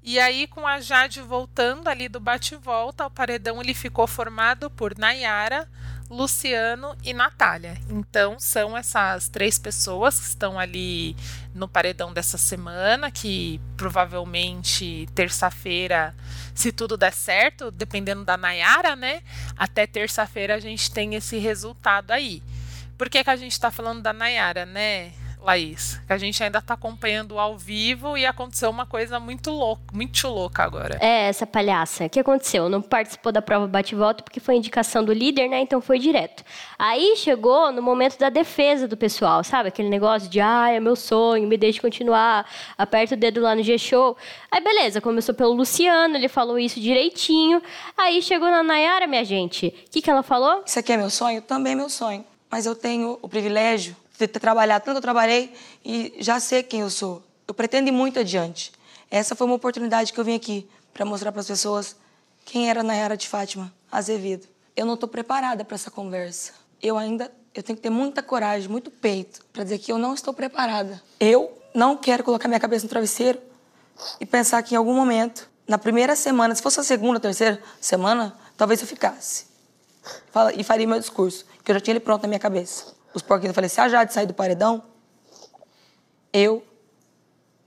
E 0.01 0.19
aí, 0.19 0.47
com 0.47 0.67
a 0.67 0.81
Jade 0.81 1.21
voltando 1.21 1.87
ali 1.87 2.09
do 2.09 2.19
bate-volta, 2.19 3.05
o 3.05 3.11
paredão 3.11 3.61
ele 3.61 3.73
ficou 3.73 4.07
formado 4.07 4.69
por 4.69 4.97
Nayara, 4.97 5.69
Luciano 6.09 6.95
e 7.03 7.13
Natália. 7.13 7.77
Então, 7.89 8.39
são 8.39 8.77
essas 8.77 9.27
três 9.29 9.57
pessoas 9.57 10.19
que 10.19 10.25
estão 10.25 10.59
ali 10.59 11.15
no 11.53 11.67
paredão 11.67 12.13
dessa 12.13 12.37
semana, 12.37 13.09
que 13.09 13.59
provavelmente 13.77 15.07
terça-feira, 15.15 16.15
se 16.53 16.71
tudo 16.71 16.97
der 16.97 17.13
certo, 17.13 17.71
dependendo 17.71 18.23
da 18.23 18.37
Nayara, 18.37 18.95
né? 18.95 19.21
Até 19.57 19.87
terça-feira 19.87 20.55
a 20.55 20.59
gente 20.59 20.91
tem 20.91 21.15
esse 21.15 21.37
resultado 21.37 22.11
aí. 22.11 22.43
Por 22.97 23.09
que, 23.09 23.23
que 23.23 23.29
a 23.29 23.35
gente 23.35 23.53
está 23.53 23.71
falando 23.71 24.01
da 24.01 24.13
Nayara, 24.13 24.65
né? 24.65 25.11
Laís, 25.43 25.99
que 26.07 26.13
a 26.13 26.17
gente 26.17 26.41
ainda 26.41 26.59
está 26.59 26.73
acompanhando 26.73 27.37
ao 27.37 27.57
vivo 27.57 28.17
e 28.17 28.25
aconteceu 28.25 28.69
uma 28.69 28.85
coisa 28.85 29.19
muito 29.19 29.51
louca, 29.51 29.83
muito 29.93 30.27
louca 30.29 30.63
agora. 30.63 30.97
É, 31.01 31.27
essa 31.27 31.45
palhaça. 31.45 32.05
O 32.05 32.09
que 32.09 32.19
aconteceu? 32.19 32.69
Não 32.69 32.81
participou 32.81 33.31
da 33.31 33.41
prova 33.41 33.67
bate-volta 33.67 34.23
porque 34.23 34.39
foi 34.39 34.55
indicação 34.55 35.03
do 35.03 35.11
líder, 35.11 35.49
né? 35.49 35.59
Então 35.59 35.81
foi 35.81 35.99
direto. 35.99 36.43
Aí 36.79 37.15
chegou 37.17 37.71
no 37.73 37.81
momento 37.81 38.17
da 38.17 38.29
defesa 38.29 38.87
do 38.87 38.95
pessoal, 38.95 39.43
sabe? 39.43 39.67
Aquele 39.67 39.89
negócio 39.89 40.29
de, 40.29 40.39
ah, 40.39 40.69
é 40.69 40.79
meu 40.79 40.95
sonho, 40.95 41.47
me 41.47 41.57
deixe 41.57 41.81
continuar, 41.81 42.49
aperta 42.77 43.15
o 43.15 43.17
dedo 43.17 43.41
lá 43.41 43.53
no 43.53 43.61
G-Show. 43.61 44.15
Aí 44.49 44.63
beleza, 44.63 45.01
começou 45.01 45.35
pelo 45.35 45.51
Luciano, 45.51 46.15
ele 46.15 46.29
falou 46.29 46.57
isso 46.57 46.79
direitinho. 46.79 47.61
Aí 47.97 48.21
chegou 48.21 48.49
na 48.49 48.63
Nayara, 48.63 49.07
minha 49.07 49.25
gente. 49.25 49.67
O 49.67 49.91
que, 49.91 50.01
que 50.01 50.09
ela 50.09 50.23
falou? 50.23 50.63
Isso 50.65 50.79
aqui 50.79 50.93
é 50.93 50.97
meu 50.97 51.09
sonho? 51.09 51.41
Também 51.41 51.73
é 51.73 51.75
meu 51.75 51.89
sonho. 51.89 52.23
Mas 52.49 52.65
eu 52.65 52.75
tenho 52.75 53.17
o 53.21 53.27
privilégio 53.27 53.95
ter 54.17 54.27
trabalhado 54.27 54.85
tanto 54.85 54.97
eu 54.97 55.01
trabalhei 55.01 55.53
e 55.83 56.15
já 56.19 56.39
sei 56.39 56.63
quem 56.63 56.81
eu 56.81 56.89
sou. 56.89 57.23
Eu 57.47 57.53
pretendo 57.53 57.87
ir 57.87 57.91
muito 57.91 58.19
adiante. 58.19 58.71
Essa 59.09 59.35
foi 59.35 59.45
uma 59.45 59.55
oportunidade 59.55 60.13
que 60.13 60.19
eu 60.19 60.23
vim 60.23 60.35
aqui 60.35 60.69
para 60.93 61.05
mostrar 61.05 61.31
para 61.31 61.41
as 61.41 61.47
pessoas 61.47 61.95
quem 62.45 62.69
era 62.69 62.83
Nayara 62.83 63.17
de 63.17 63.27
Fátima 63.27 63.73
Azevedo. 63.91 64.47
Eu 64.75 64.85
não 64.85 64.93
estou 64.95 65.09
preparada 65.09 65.65
para 65.65 65.75
essa 65.75 65.91
conversa. 65.91 66.53
Eu 66.81 66.97
ainda 66.97 67.31
eu 67.53 67.61
tenho 67.61 67.77
que 67.77 67.83
ter 67.83 67.89
muita 67.91 68.23
coragem, 68.23 68.67
muito 68.67 68.89
peito 68.89 69.45
para 69.53 69.63
dizer 69.63 69.77
que 69.77 69.91
eu 69.91 69.97
não 69.99 70.15
estou 70.15 70.33
preparada. 70.33 71.01
Eu 71.19 71.55
não 71.73 71.95
quero 71.95 72.23
colocar 72.23 72.47
minha 72.47 72.59
cabeça 72.59 72.85
no 72.85 72.89
travesseiro 72.89 73.39
e 74.19 74.25
pensar 74.25 74.63
que 74.63 74.73
em 74.73 74.77
algum 74.77 74.93
momento, 74.93 75.47
na 75.67 75.77
primeira 75.77 76.15
semana, 76.15 76.55
se 76.55 76.63
fosse 76.63 76.79
a 76.79 76.83
segunda, 76.83 77.19
terceira 77.19 77.61
semana, 77.79 78.35
talvez 78.57 78.81
eu 78.81 78.87
ficasse. 78.87 79.45
E 80.57 80.63
faria 80.63 80.87
meu 80.87 80.99
discurso, 80.99 81.45
que 81.63 81.71
eu 81.71 81.75
já 81.75 81.79
tinha 81.79 81.93
ele 81.93 81.99
pronto 81.99 82.23
na 82.23 82.27
minha 82.27 82.39
cabeça 82.39 83.02
os 83.13 83.21
porquinhos. 83.21 83.51
Eu 83.51 83.55
falei, 83.55 83.69
se 83.69 83.79
a 83.79 83.89
Jade 83.89 84.13
sair 84.13 84.25
do 84.25 84.33
paredão, 84.33 84.83
eu 86.31 86.65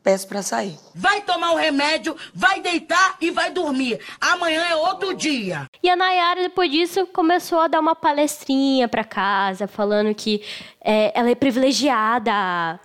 peço 0.02 0.28
para 0.28 0.40
sair. 0.40 0.78
Vai 0.94 1.20
tomar 1.22 1.50
um 1.50 1.56
remédio, 1.56 2.16
vai 2.32 2.60
deitar 2.60 3.16
e 3.20 3.32
vai 3.32 3.50
dormir. 3.50 4.00
Amanhã 4.20 4.64
é 4.64 4.76
outro 4.76 5.12
dia. 5.12 5.66
E 5.82 5.90
a 5.90 5.96
Nayara, 5.96 6.42
depois 6.42 6.70
disso, 6.70 7.08
começou 7.08 7.58
a 7.58 7.66
dar 7.66 7.80
uma 7.80 7.96
palestrinha 7.96 8.86
para 8.86 9.02
casa, 9.02 9.66
falando 9.66 10.14
que 10.14 10.44
é, 10.80 11.10
ela 11.12 11.28
é 11.28 11.34
privilegiada. 11.34 12.78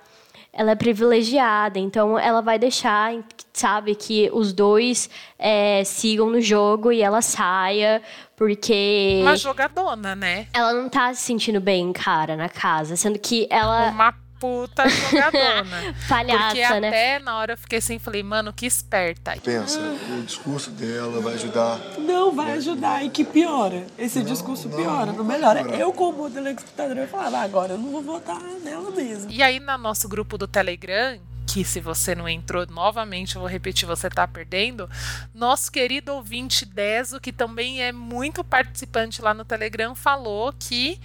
Ela 0.54 0.72
é 0.72 0.76
privilegiada, 0.76 1.80
então 1.80 2.20
ela 2.20 2.42
vai 2.42 2.60
deixar, 2.60 3.14
sabe, 3.54 3.96
que 3.96 4.30
os 4.34 4.52
dois 4.52 5.10
é, 5.40 5.82
sigam 5.86 6.30
no 6.30 6.42
jogo 6.42 6.92
e 6.92 7.02
ela 7.02 7.22
saia, 7.22 8.02
porque. 8.36 9.20
Uma 9.22 9.38
jogadona, 9.38 10.14
né? 10.14 10.48
Ela 10.54 10.74
não 10.74 10.90
tá 10.90 11.14
se 11.14 11.22
sentindo 11.22 11.62
bem, 11.62 11.94
cara, 11.94 12.36
na 12.36 12.50
casa. 12.50 12.98
Sendo 12.98 13.18
que 13.18 13.48
ela. 13.50 13.92
Uma 13.92 14.14
puta 14.42 14.90
jogadona. 14.90 15.96
Palhaça, 16.10 16.46
Porque 16.46 16.80
né? 16.80 16.88
até 16.88 17.20
na 17.20 17.38
hora 17.38 17.54
eu 17.54 17.58
fiquei 17.58 17.78
assim, 17.78 18.00
falei, 18.00 18.24
mano, 18.24 18.52
que 18.52 18.66
esperta. 18.66 19.38
Pensa, 19.44 19.80
o 19.80 20.24
discurso 20.24 20.72
dela 20.72 21.22
vai 21.22 21.36
ajudar. 21.36 21.80
Não 22.00 22.36
vai 22.36 22.54
ajudar 22.54 23.06
e 23.06 23.12
que 23.12 23.24
piora. 23.24 23.86
Esse 24.00 24.18
não, 24.20 24.26
discurso 24.26 24.68
não, 24.68 24.78
piora, 24.78 25.06
não, 25.12 25.20
não 25.20 25.24
melhora. 25.24 25.62
Eu, 25.62 25.94
como 25.94 26.28
telespectador, 26.28 26.98
eu 26.98 27.08
falava, 27.08 27.38
ah, 27.38 27.44
agora 27.44 27.74
eu 27.74 27.78
não 27.78 27.92
vou 27.92 28.02
votar 28.02 28.42
nela 28.42 28.90
mesmo. 28.90 29.30
E 29.30 29.44
aí, 29.44 29.60
no 29.60 29.78
nosso 29.78 30.10
grupo 30.10 30.40
do 30.40 30.48
Telegram, 30.48 31.20
que 31.46 31.64
se 31.64 31.80
você 31.80 32.16
não 32.16 32.28
entrou 32.28 32.66
novamente, 32.66 33.36
eu 33.36 33.42
vou 33.42 33.50
repetir, 33.50 33.88
você 33.88 34.08
está 34.08 34.28
perdendo. 34.28 34.90
Nosso 35.36 35.72
querido 35.72 36.14
ouvinte 36.14 36.66
Deso, 36.66 37.20
que 37.20 37.32
também 37.32 37.84
é 37.84 37.92
muito 37.92 38.44
participante 38.44 39.22
lá 39.22 39.36
no 39.36 39.46
Telegram, 39.46 39.94
falou 39.94 40.52
que 40.58 41.00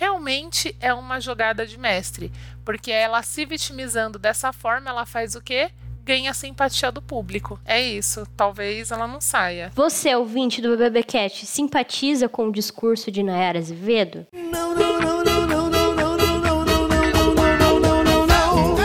realmente 0.00 0.74
é 0.80 0.94
uma 0.94 1.20
jogada 1.20 1.66
de 1.66 1.78
mestre, 1.78 2.32
porque 2.70 2.92
ela 2.92 3.20
se 3.20 3.44
vitimizando 3.44 4.16
dessa 4.16 4.52
forma, 4.52 4.88
ela 4.90 5.04
faz 5.04 5.34
o 5.34 5.42
quê? 5.42 5.72
ganha 6.04 6.30
a 6.30 6.34
simpatia 6.34 6.90
do 6.90 7.02
público. 7.02 7.60
É 7.64 7.80
isso. 7.80 8.26
Talvez 8.36 8.90
ela 8.90 9.06
não 9.06 9.20
saia. 9.20 9.70
Você, 9.74 10.14
ouvinte 10.14 10.62
do 10.62 10.70
BBB 10.70 11.02
Cat, 11.04 11.46
simpatiza 11.46 12.28
com 12.28 12.48
o 12.48 12.52
discurso 12.52 13.10
de 13.10 13.22
Nayara 13.22 13.58
Azevedo? 13.58 14.26
Não, 14.32 14.74
não, 14.74 15.00
não, 15.00 15.24
não, 15.24 15.46
não, 15.46 15.70
não, 15.70 15.94
não, 15.94 16.16
não, 16.16 16.64
não, 16.64 16.94
não, 16.96 17.34
não, 17.60 17.80
não, 17.80 18.04
não, 18.04 18.26
não. 18.26 18.76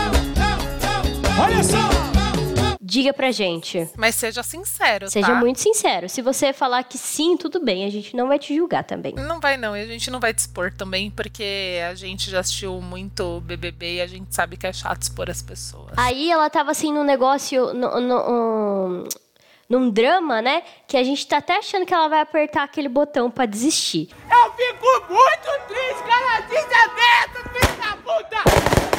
Olha 1.43 1.63
só! 1.63 2.14
Diga 2.95 3.13
pra 3.13 3.29
gente. 3.29 3.89
Mas 3.97 4.15
seja 4.15 4.41
sincero, 4.41 5.09
Seja 5.09 5.27
tá? 5.27 5.35
muito 5.35 5.59
sincero. 5.59 6.07
Se 6.07 6.21
você 6.21 6.53
falar 6.53 6.81
que 6.85 6.97
sim, 6.97 7.35
tudo 7.35 7.59
bem. 7.59 7.83
A 7.85 7.89
gente 7.89 8.15
não 8.15 8.29
vai 8.29 8.39
te 8.39 8.55
julgar 8.55 8.85
também. 8.85 9.13
Não 9.15 9.41
vai 9.41 9.57
não, 9.57 9.75
e 9.75 9.81
a 9.81 9.85
gente 9.85 10.09
não 10.09 10.17
vai 10.17 10.33
te 10.33 10.39
expor 10.39 10.71
também, 10.71 11.11
porque 11.11 11.77
a 11.89 11.93
gente 11.93 12.31
já 12.31 12.39
assistiu 12.39 12.79
muito 12.79 13.41
BBB 13.41 13.95
e 13.95 14.01
a 14.01 14.07
gente 14.07 14.33
sabe 14.33 14.55
que 14.55 14.65
é 14.65 14.71
chato 14.71 15.01
expor 15.01 15.29
as 15.29 15.41
pessoas. 15.41 15.91
Aí 15.97 16.31
ela 16.31 16.49
tava 16.49 16.71
assim 16.71 16.93
num 16.93 17.03
negócio. 17.03 17.73
No, 17.73 17.99
no- 17.99 18.31
um- 18.31 19.03
num 19.67 19.89
drama, 19.89 20.41
né? 20.41 20.63
Que 20.87 20.95
a 20.95 21.03
gente 21.03 21.27
tá 21.27 21.39
até 21.39 21.57
achando 21.57 21.85
que 21.85 21.93
ela 21.93 22.07
vai 22.07 22.21
apertar 22.21 22.63
aquele 22.63 22.87
botão 22.87 23.29
pra 23.29 23.45
desistir. 23.45 24.07
Eu 24.31 24.53
fico 24.53 25.13
muito 25.13 25.67
triste, 25.67 26.03
cara. 26.07 26.39
Desaberto, 26.47 27.49
filho 27.49 27.77
da 27.81 27.97
puta! 27.97 28.94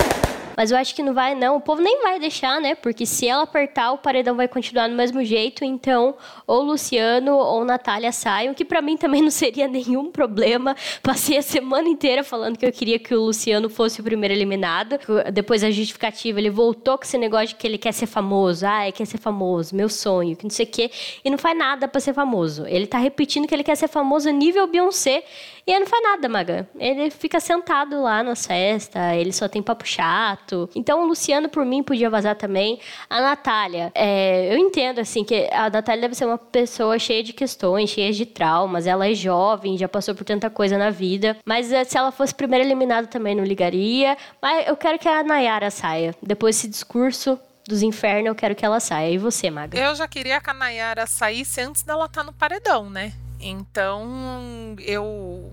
Mas 0.57 0.71
eu 0.71 0.79
acho 0.79 0.95
que 0.95 1.03
não 1.03 1.13
vai, 1.13 1.35
não. 1.35 1.57
O 1.57 1.61
povo 1.61 1.83
nem 1.83 2.03
vai 2.03 2.19
deixar, 2.19 2.61
né? 2.61 2.75
Porque 2.75 3.05
se 3.05 3.29
ela 3.29 3.43
apertar, 3.43 3.93
o 3.93 3.99
paredão 3.99 4.35
vai 4.35 4.49
continuar 4.49 4.89
do 4.89 4.95
mesmo 4.95 5.23
jeito. 5.23 5.65
Então, 5.65 6.15
ou 6.47 6.63
Luciano 6.63 7.37
ou 7.37 7.65
Natália 7.65 8.11
saiam, 8.11 8.55
que 8.55 8.65
pra 8.65 8.81
mim 8.81 8.97
também 8.97 9.21
não 9.23 9.31
seria 9.31 9.69
nenhum 9.69 10.11
problema. 10.11 10.75
Passei 11.03 11.37
a 11.37 11.43
semana 11.43 11.89
inteira 11.89 12.25
falando 12.25 12.57
que 12.57 12.65
eu 12.65 12.73
queria 12.73 12.99
que 12.99 13.15
o 13.15 13.25
Luciano 13.27 13.69
fosse 13.69 14.01
o 14.01 14.05
primeiro 14.05 14.35
eliminado. 14.35 14.99
Depois 15.33 15.63
a 15.63 15.71
justificativa, 15.71 16.39
ele 16.39 16.51
voltou 16.51 16.97
com 16.97 17.05
esse 17.05 17.19
negócio 17.19 17.49
de 17.49 17.57
que 17.57 17.67
ele 17.67 17.79
quer 17.79 17.93
ser 17.93 18.07
famoso. 18.07 18.67
Ah, 18.67 18.91
quer 18.91 19.05
ser 19.05 19.19
famoso, 19.19 19.77
meu 19.77 19.89
sonho, 19.89 20.35
que 20.37 20.45
não 20.45 20.51
sei 20.51 20.65
o 20.65 20.69
quê. 20.69 20.91
E 21.23 21.29
não 21.29 21.37
faz 21.37 21.57
nada 21.57 21.87
pra 21.87 22.01
ser 22.01 22.15
famoso. 22.15 22.67
Ele 22.67 22.87
tá 22.87 22.99
repetindo 22.99 23.47
que 23.47 23.55
ele 23.55 23.65
quer 23.65 23.77
ser 23.77 23.89
famoso 23.89 24.31
nível 24.31 24.67
Beyoncé. 24.67 25.23
E 25.67 25.73
ele 25.73 25.81
não 25.81 25.87
faz 25.87 26.03
nada, 26.03 26.29
Maga. 26.29 26.69
Ele 26.79 27.11
fica 27.11 27.41
sentado 27.41 28.01
lá 28.01 28.23
nas 28.23 28.47
festas, 28.47 29.15
ele 29.17 29.33
só 29.33 29.49
tem 29.49 29.61
papo 29.61 29.85
chato. 29.85 30.46
Então 30.75 31.03
o 31.03 31.07
Luciano, 31.07 31.49
por 31.49 31.65
mim, 31.65 31.83
podia 31.83 32.11
vazar 32.11 32.37
também. 32.37 32.81
A 33.09 33.21
Natália, 33.21 33.93
é, 33.95 34.53
eu 34.53 34.59
entendo, 34.59 35.01
assim, 35.01 35.25
que 35.25 35.49
a 35.53 35.71
Natália 35.71 36.03
deve 36.03 36.15
ser 36.15 36.27
uma 36.27 36.39
pessoa 36.39 36.99
cheia 36.99 37.23
de 37.23 37.33
questões, 37.33 37.91
cheia 37.91 38.13
de 38.13 38.27
traumas. 38.27 38.87
Ela 38.87 39.09
é 39.09 39.15
jovem, 39.15 39.79
já 39.79 39.89
passou 39.89 40.15
por 40.15 40.25
tanta 40.25 40.51
coisa 40.51 40.77
na 40.77 40.91
vida. 40.91 41.37
Mas 41.45 41.73
é, 41.73 41.85
se 41.85 41.97
ela 41.97 42.11
fosse 42.11 42.35
primeira 42.35 42.65
eliminada 42.65 43.07
também 43.07 43.35
não 43.35 43.45
ligaria. 43.45 44.17
Mas 44.41 44.67
eu 44.69 44.77
quero 44.77 44.99
que 44.99 45.09
a 45.09 45.23
Nayara 45.23 45.71
saia. 45.71 46.15
Depois 46.23 46.57
desse 46.57 46.69
discurso 46.69 47.39
dos 47.67 47.83
infernos, 47.83 48.27
eu 48.27 48.35
quero 48.35 48.55
que 48.55 48.65
ela 48.65 48.81
saia. 48.81 49.11
E 49.11 49.19
você, 49.19 49.51
Maga? 49.51 49.79
Eu 49.79 49.95
já 49.95 50.07
queria 50.09 50.41
que 50.41 50.51
a 50.51 50.55
Nayara 50.55 51.07
saísse 51.07 51.61
antes 51.61 51.83
dela 51.83 52.07
estar 52.07 52.23
no 52.23 52.33
paredão, 52.33 52.89
né? 52.89 53.13
Então, 53.41 54.75
eu 54.81 55.53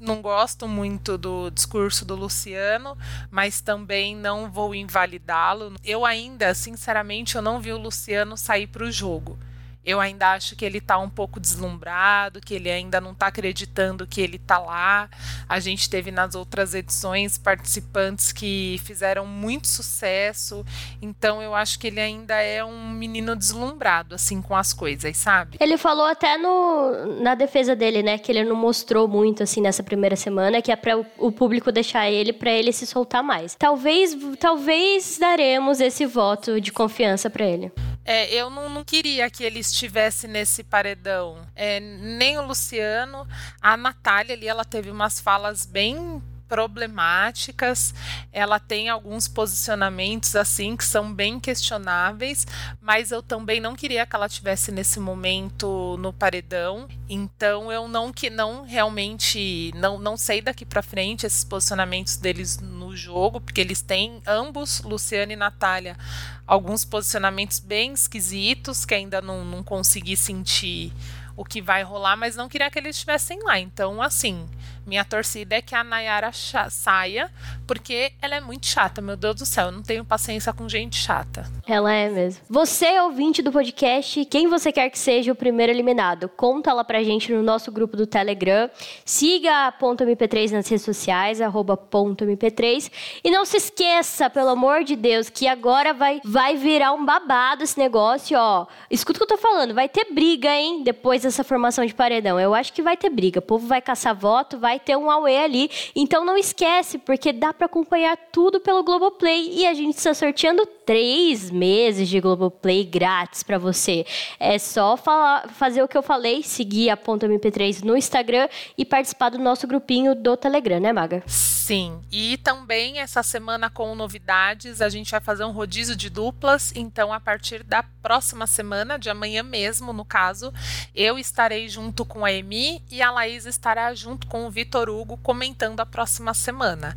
não 0.00 0.22
gosto 0.22 0.66
muito 0.66 1.18
do 1.18 1.50
discurso 1.50 2.04
do 2.04 2.16
Luciano, 2.16 2.96
mas 3.30 3.60
também 3.60 4.16
não 4.16 4.50
vou 4.50 4.74
invalidá-lo. 4.74 5.74
Eu 5.84 6.04
ainda, 6.06 6.54
sinceramente, 6.54 7.36
eu 7.36 7.42
não 7.42 7.60
vi 7.60 7.72
o 7.72 7.78
Luciano 7.78 8.36
sair 8.36 8.66
para 8.66 8.84
o 8.84 8.90
jogo. 8.90 9.38
Eu 9.84 9.98
ainda 10.00 10.32
acho 10.32 10.54
que 10.54 10.64
ele 10.64 10.78
está 10.78 10.98
um 10.98 11.08
pouco 11.08 11.40
deslumbrado, 11.40 12.40
que 12.40 12.54
ele 12.54 12.70
ainda 12.70 13.00
não 13.00 13.12
está 13.12 13.28
acreditando 13.28 14.06
que 14.06 14.20
ele 14.20 14.36
está 14.36 14.58
lá. 14.58 15.08
A 15.48 15.58
gente 15.58 15.88
teve 15.88 16.10
nas 16.10 16.34
outras 16.34 16.74
edições 16.74 17.38
participantes 17.38 18.32
que 18.32 18.80
fizeram 18.84 19.26
muito 19.26 19.66
sucesso, 19.68 20.64
então 21.00 21.42
eu 21.42 21.54
acho 21.54 21.78
que 21.78 21.86
ele 21.86 22.00
ainda 22.00 22.34
é 22.34 22.64
um 22.64 22.90
menino 22.90 23.34
deslumbrado, 23.34 24.14
assim, 24.14 24.42
com 24.42 24.54
as 24.54 24.72
coisas, 24.72 25.16
sabe? 25.16 25.56
Ele 25.60 25.76
falou 25.76 26.06
até 26.06 26.36
no, 26.36 27.20
na 27.22 27.34
defesa 27.34 27.74
dele, 27.74 28.02
né, 28.02 28.18
que 28.18 28.30
ele 28.30 28.44
não 28.44 28.56
mostrou 28.56 29.08
muito 29.08 29.42
assim 29.42 29.60
nessa 29.60 29.82
primeira 29.82 30.16
semana, 30.16 30.60
que 30.60 30.70
é 30.70 30.76
para 30.76 30.98
o, 31.18 31.32
público 31.32 31.72
deixar 31.72 32.10
ele 32.10 32.32
para 32.32 32.50
ele 32.50 32.72
se 32.72 32.86
soltar 32.86 33.22
mais. 33.22 33.54
Talvez, 33.54 34.16
talvez 34.38 35.18
daremos 35.18 35.80
esse 35.80 36.04
voto 36.04 36.60
de 36.60 36.70
confiança 36.70 37.30
para 37.30 37.44
ele. 37.44 37.72
É, 38.04 38.32
eu 38.34 38.48
não, 38.48 38.68
não, 38.68 38.84
queria 38.84 39.28
que 39.30 39.44
ele 39.44 39.58
estivesse 39.58 40.26
nesse 40.26 40.64
paredão. 40.64 41.38
É, 41.54 41.78
nem 41.80 42.38
o 42.38 42.46
Luciano. 42.46 43.26
A 43.60 43.76
Natália 43.76 44.34
ali, 44.34 44.48
ela 44.48 44.64
teve 44.64 44.90
umas 44.90 45.20
falas 45.20 45.66
bem 45.66 46.22
problemáticas. 46.50 47.94
Ela 48.32 48.58
tem 48.58 48.88
alguns 48.88 49.28
posicionamentos 49.28 50.34
assim 50.34 50.76
que 50.76 50.84
são 50.84 51.14
bem 51.14 51.38
questionáveis, 51.38 52.44
mas 52.80 53.12
eu 53.12 53.22
também 53.22 53.60
não 53.60 53.76
queria 53.76 54.04
que 54.04 54.16
ela 54.16 54.28
tivesse 54.28 54.72
nesse 54.72 54.98
momento 54.98 55.96
no 56.00 56.12
paredão. 56.12 56.88
Então 57.08 57.70
eu 57.70 57.86
não 57.86 58.12
que 58.12 58.28
não 58.28 58.64
realmente 58.64 59.70
não, 59.76 59.96
não 59.96 60.16
sei 60.16 60.42
daqui 60.42 60.64
para 60.66 60.82
frente 60.82 61.24
esses 61.24 61.44
posicionamentos 61.44 62.16
deles 62.16 62.58
no 62.58 62.96
jogo, 62.96 63.40
porque 63.40 63.60
eles 63.60 63.80
têm 63.80 64.20
ambos, 64.26 64.82
Luciano 64.82 65.30
e 65.30 65.36
Natália, 65.36 65.96
alguns 66.44 66.84
posicionamentos 66.84 67.60
bem 67.60 67.92
esquisitos 67.92 68.84
que 68.84 68.94
ainda 68.94 69.22
não, 69.22 69.44
não 69.44 69.62
consegui 69.62 70.16
sentir 70.16 70.92
o 71.40 71.44
que 71.44 71.62
vai 71.62 71.82
rolar, 71.82 72.18
mas 72.18 72.36
não 72.36 72.50
queria 72.50 72.70
que 72.70 72.78
eles 72.78 72.96
estivessem 72.96 73.42
lá. 73.42 73.58
Então, 73.58 74.02
assim, 74.02 74.46
minha 74.86 75.04
torcida 75.04 75.56
é 75.56 75.62
que 75.62 75.74
a 75.74 75.84
Nayara 75.84 76.30
saia, 76.32 77.30
porque 77.66 78.12
ela 78.20 78.34
é 78.34 78.40
muito 78.40 78.66
chata, 78.66 79.00
meu 79.00 79.16
Deus 79.16 79.36
do 79.36 79.46
céu. 79.46 79.66
Eu 79.66 79.72
não 79.72 79.82
tenho 79.82 80.04
paciência 80.04 80.52
com 80.52 80.68
gente 80.68 80.96
chata. 80.96 81.46
Ela 81.66 81.92
é 81.92 82.08
mesmo. 82.08 82.42
Você, 82.50 82.98
ouvinte 83.00 83.42
do 83.42 83.52
podcast, 83.52 84.24
quem 84.24 84.48
você 84.48 84.72
quer 84.72 84.90
que 84.90 84.98
seja 84.98 85.30
o 85.30 85.34
primeiro 85.34 85.70
eliminado, 85.70 86.28
conta 86.28 86.72
lá 86.72 86.82
pra 86.82 87.02
gente 87.04 87.32
no 87.32 87.42
nosso 87.42 87.70
grupo 87.70 87.96
do 87.96 88.06
Telegram. 88.06 88.68
Siga 89.04 89.68
a 89.68 89.72
ponto 89.72 90.02
.mp3 90.02 90.50
nas 90.50 90.68
redes 90.68 90.84
sociais, 90.84 91.40
arroba 91.40 91.76
ponto 91.76 92.24
.mp3. 92.24 92.90
E 93.22 93.30
não 93.30 93.44
se 93.44 93.58
esqueça, 93.58 94.28
pelo 94.28 94.48
amor 94.48 94.82
de 94.82 94.96
Deus, 94.96 95.30
que 95.30 95.46
agora 95.46 95.94
vai, 95.94 96.20
vai 96.24 96.56
virar 96.56 96.92
um 96.92 97.04
babado 97.04 97.62
esse 97.62 97.78
negócio, 97.78 98.36
ó. 98.36 98.66
Escuta 98.90 99.18
o 99.18 99.26
que 99.26 99.32
eu 99.32 99.38
tô 99.38 99.42
falando, 99.42 99.72
vai 99.72 99.88
ter 99.88 100.12
briga, 100.12 100.48
hein, 100.48 100.82
depois 100.82 101.22
dessa 101.22 101.44
formação 101.44 101.86
de 101.86 101.94
paredão. 101.94 102.40
Eu 102.40 102.54
acho 102.54 102.72
que 102.72 102.82
vai 102.82 102.96
ter 102.96 103.10
briga. 103.10 103.38
O 103.38 103.42
povo 103.42 103.66
vai 103.66 103.80
caçar 103.80 104.14
voto, 104.14 104.58
vai 104.58 104.79
ter 104.80 104.96
um 104.96 105.10
AUE 105.10 105.36
ali. 105.36 105.70
Então 105.94 106.24
não 106.24 106.36
esquece, 106.36 106.98
porque 106.98 107.32
dá 107.32 107.52
para 107.52 107.66
acompanhar 107.66 108.16
tudo 108.32 108.60
pelo 108.60 108.82
Globoplay. 108.82 109.60
E 109.60 109.66
a 109.66 109.74
gente 109.74 109.96
está 109.96 110.12
sorteando 110.14 110.66
três 110.84 111.50
meses 111.50 112.08
de 112.08 112.20
Globoplay 112.20 112.84
grátis 112.84 113.42
para 113.42 113.58
você. 113.58 114.04
É 114.38 114.58
só 114.58 114.96
falar, 114.96 115.48
fazer 115.50 115.82
o 115.82 115.88
que 115.88 115.96
eu 115.96 116.02
falei, 116.02 116.42
seguir 116.42 116.90
a 116.90 116.96
ponta 116.96 117.28
MP3 117.28 117.82
no 117.82 117.96
Instagram 117.96 118.48
e 118.76 118.84
participar 118.84 119.30
do 119.30 119.38
nosso 119.38 119.66
grupinho 119.66 120.14
do 120.14 120.36
Telegram, 120.36 120.80
né, 120.80 120.92
Maga? 120.92 121.22
Sim. 121.26 122.00
E 122.10 122.36
também 122.38 122.98
essa 122.98 123.22
semana 123.22 123.70
com 123.70 123.94
novidades, 123.94 124.82
a 124.82 124.88
gente 124.88 125.10
vai 125.12 125.20
fazer 125.20 125.44
um 125.44 125.52
rodízio 125.52 125.94
de 125.94 126.10
duplas. 126.10 126.72
Então, 126.74 127.12
a 127.12 127.20
partir 127.20 127.62
da 127.62 127.84
próxima 128.02 128.46
semana, 128.46 128.98
de 128.98 129.08
amanhã 129.08 129.44
mesmo, 129.44 129.92
no 129.92 130.04
caso, 130.04 130.52
eu 130.94 131.16
estarei 131.16 131.68
junto 131.68 132.04
com 132.04 132.24
a 132.24 132.32
Emi 132.32 132.82
e 132.90 133.00
a 133.00 133.12
Laís 133.12 133.46
estará 133.46 133.94
junto 133.94 134.26
com 134.26 134.46
o 134.46 134.50
Vitor 134.60 134.90
Hugo 134.90 135.16
comentando 135.16 135.80
a 135.80 135.86
próxima 135.86 136.34
semana. 136.34 136.94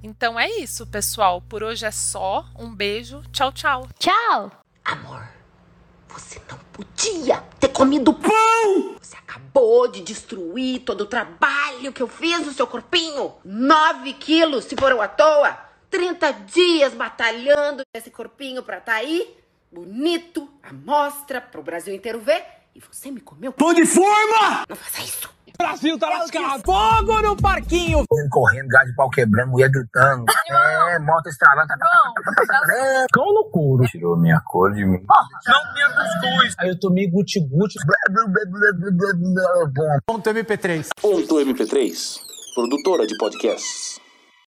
Então 0.00 0.38
é 0.38 0.48
isso, 0.48 0.86
pessoal. 0.86 1.40
Por 1.40 1.60
hoje 1.60 1.84
é 1.84 1.90
só. 1.90 2.46
Um 2.56 2.72
beijo. 2.72 3.20
Tchau, 3.32 3.50
tchau. 3.50 3.88
Tchau. 3.98 4.52
Amor, 4.84 5.28
você 6.08 6.40
não 6.48 6.56
podia 6.72 7.38
ter 7.58 7.68
comido 7.70 8.14
pão! 8.14 8.94
Você 9.00 9.16
acabou 9.16 9.88
de 9.88 10.02
destruir 10.02 10.82
todo 10.82 11.00
o 11.00 11.06
trabalho 11.06 11.92
que 11.92 12.00
eu 12.00 12.06
fiz 12.06 12.46
no 12.46 12.52
seu 12.52 12.66
corpinho. 12.68 13.34
Nove 13.44 14.12
quilos, 14.12 14.66
se 14.66 14.76
foram 14.76 15.02
à 15.02 15.08
toa. 15.08 15.58
30 15.90 16.30
dias 16.30 16.94
batalhando 16.94 17.82
esse 17.92 18.12
corpinho 18.12 18.62
pra 18.62 18.80
tá 18.80 18.94
aí. 18.94 19.36
Bonito, 19.72 20.48
a 20.62 20.72
mostra 20.72 21.40
pro 21.40 21.60
Brasil 21.60 21.92
inteiro 21.92 22.20
ver. 22.20 22.44
E 22.72 22.78
você 22.78 23.10
me 23.10 23.20
comeu. 23.20 23.52
Tô 23.52 23.72
de 23.74 23.84
forma! 23.84 24.64
Não 24.68 24.76
faça 24.76 25.02
isso. 25.02 25.39
Brasil 25.60 25.98
tá 25.98 26.08
lascado. 26.08 26.62
Fogo 26.64 27.20
no 27.20 27.36
parquinho. 27.36 28.02
Correndo, 28.30 28.68
gás 28.68 28.88
de 28.88 28.94
pau 28.94 29.10
quebrando, 29.10 29.50
mulher 29.50 29.70
gritando. 29.70 30.24
É, 30.50 30.98
moto 30.98 31.26
estralando. 31.28 31.68
Cão 33.12 33.34
no 33.34 33.44
couro. 33.50 33.84
Tirou 33.84 34.16
minha 34.16 34.40
cor 34.40 34.72
de 34.72 34.84
mim. 34.84 34.98
Não 35.46 35.74
tinha 35.74 35.88
cuscuz. 35.90 36.54
Aí 36.58 36.68
eu 36.70 36.80
tomei 36.80 37.10
guti-guti. 37.10 37.78
Ponto 40.06 40.30
MP3. 40.30 40.88
Ponto 41.00 41.34
MP3, 41.36 42.20
produtora 42.54 43.06
de 43.06 43.16
podcasts. 43.18 43.89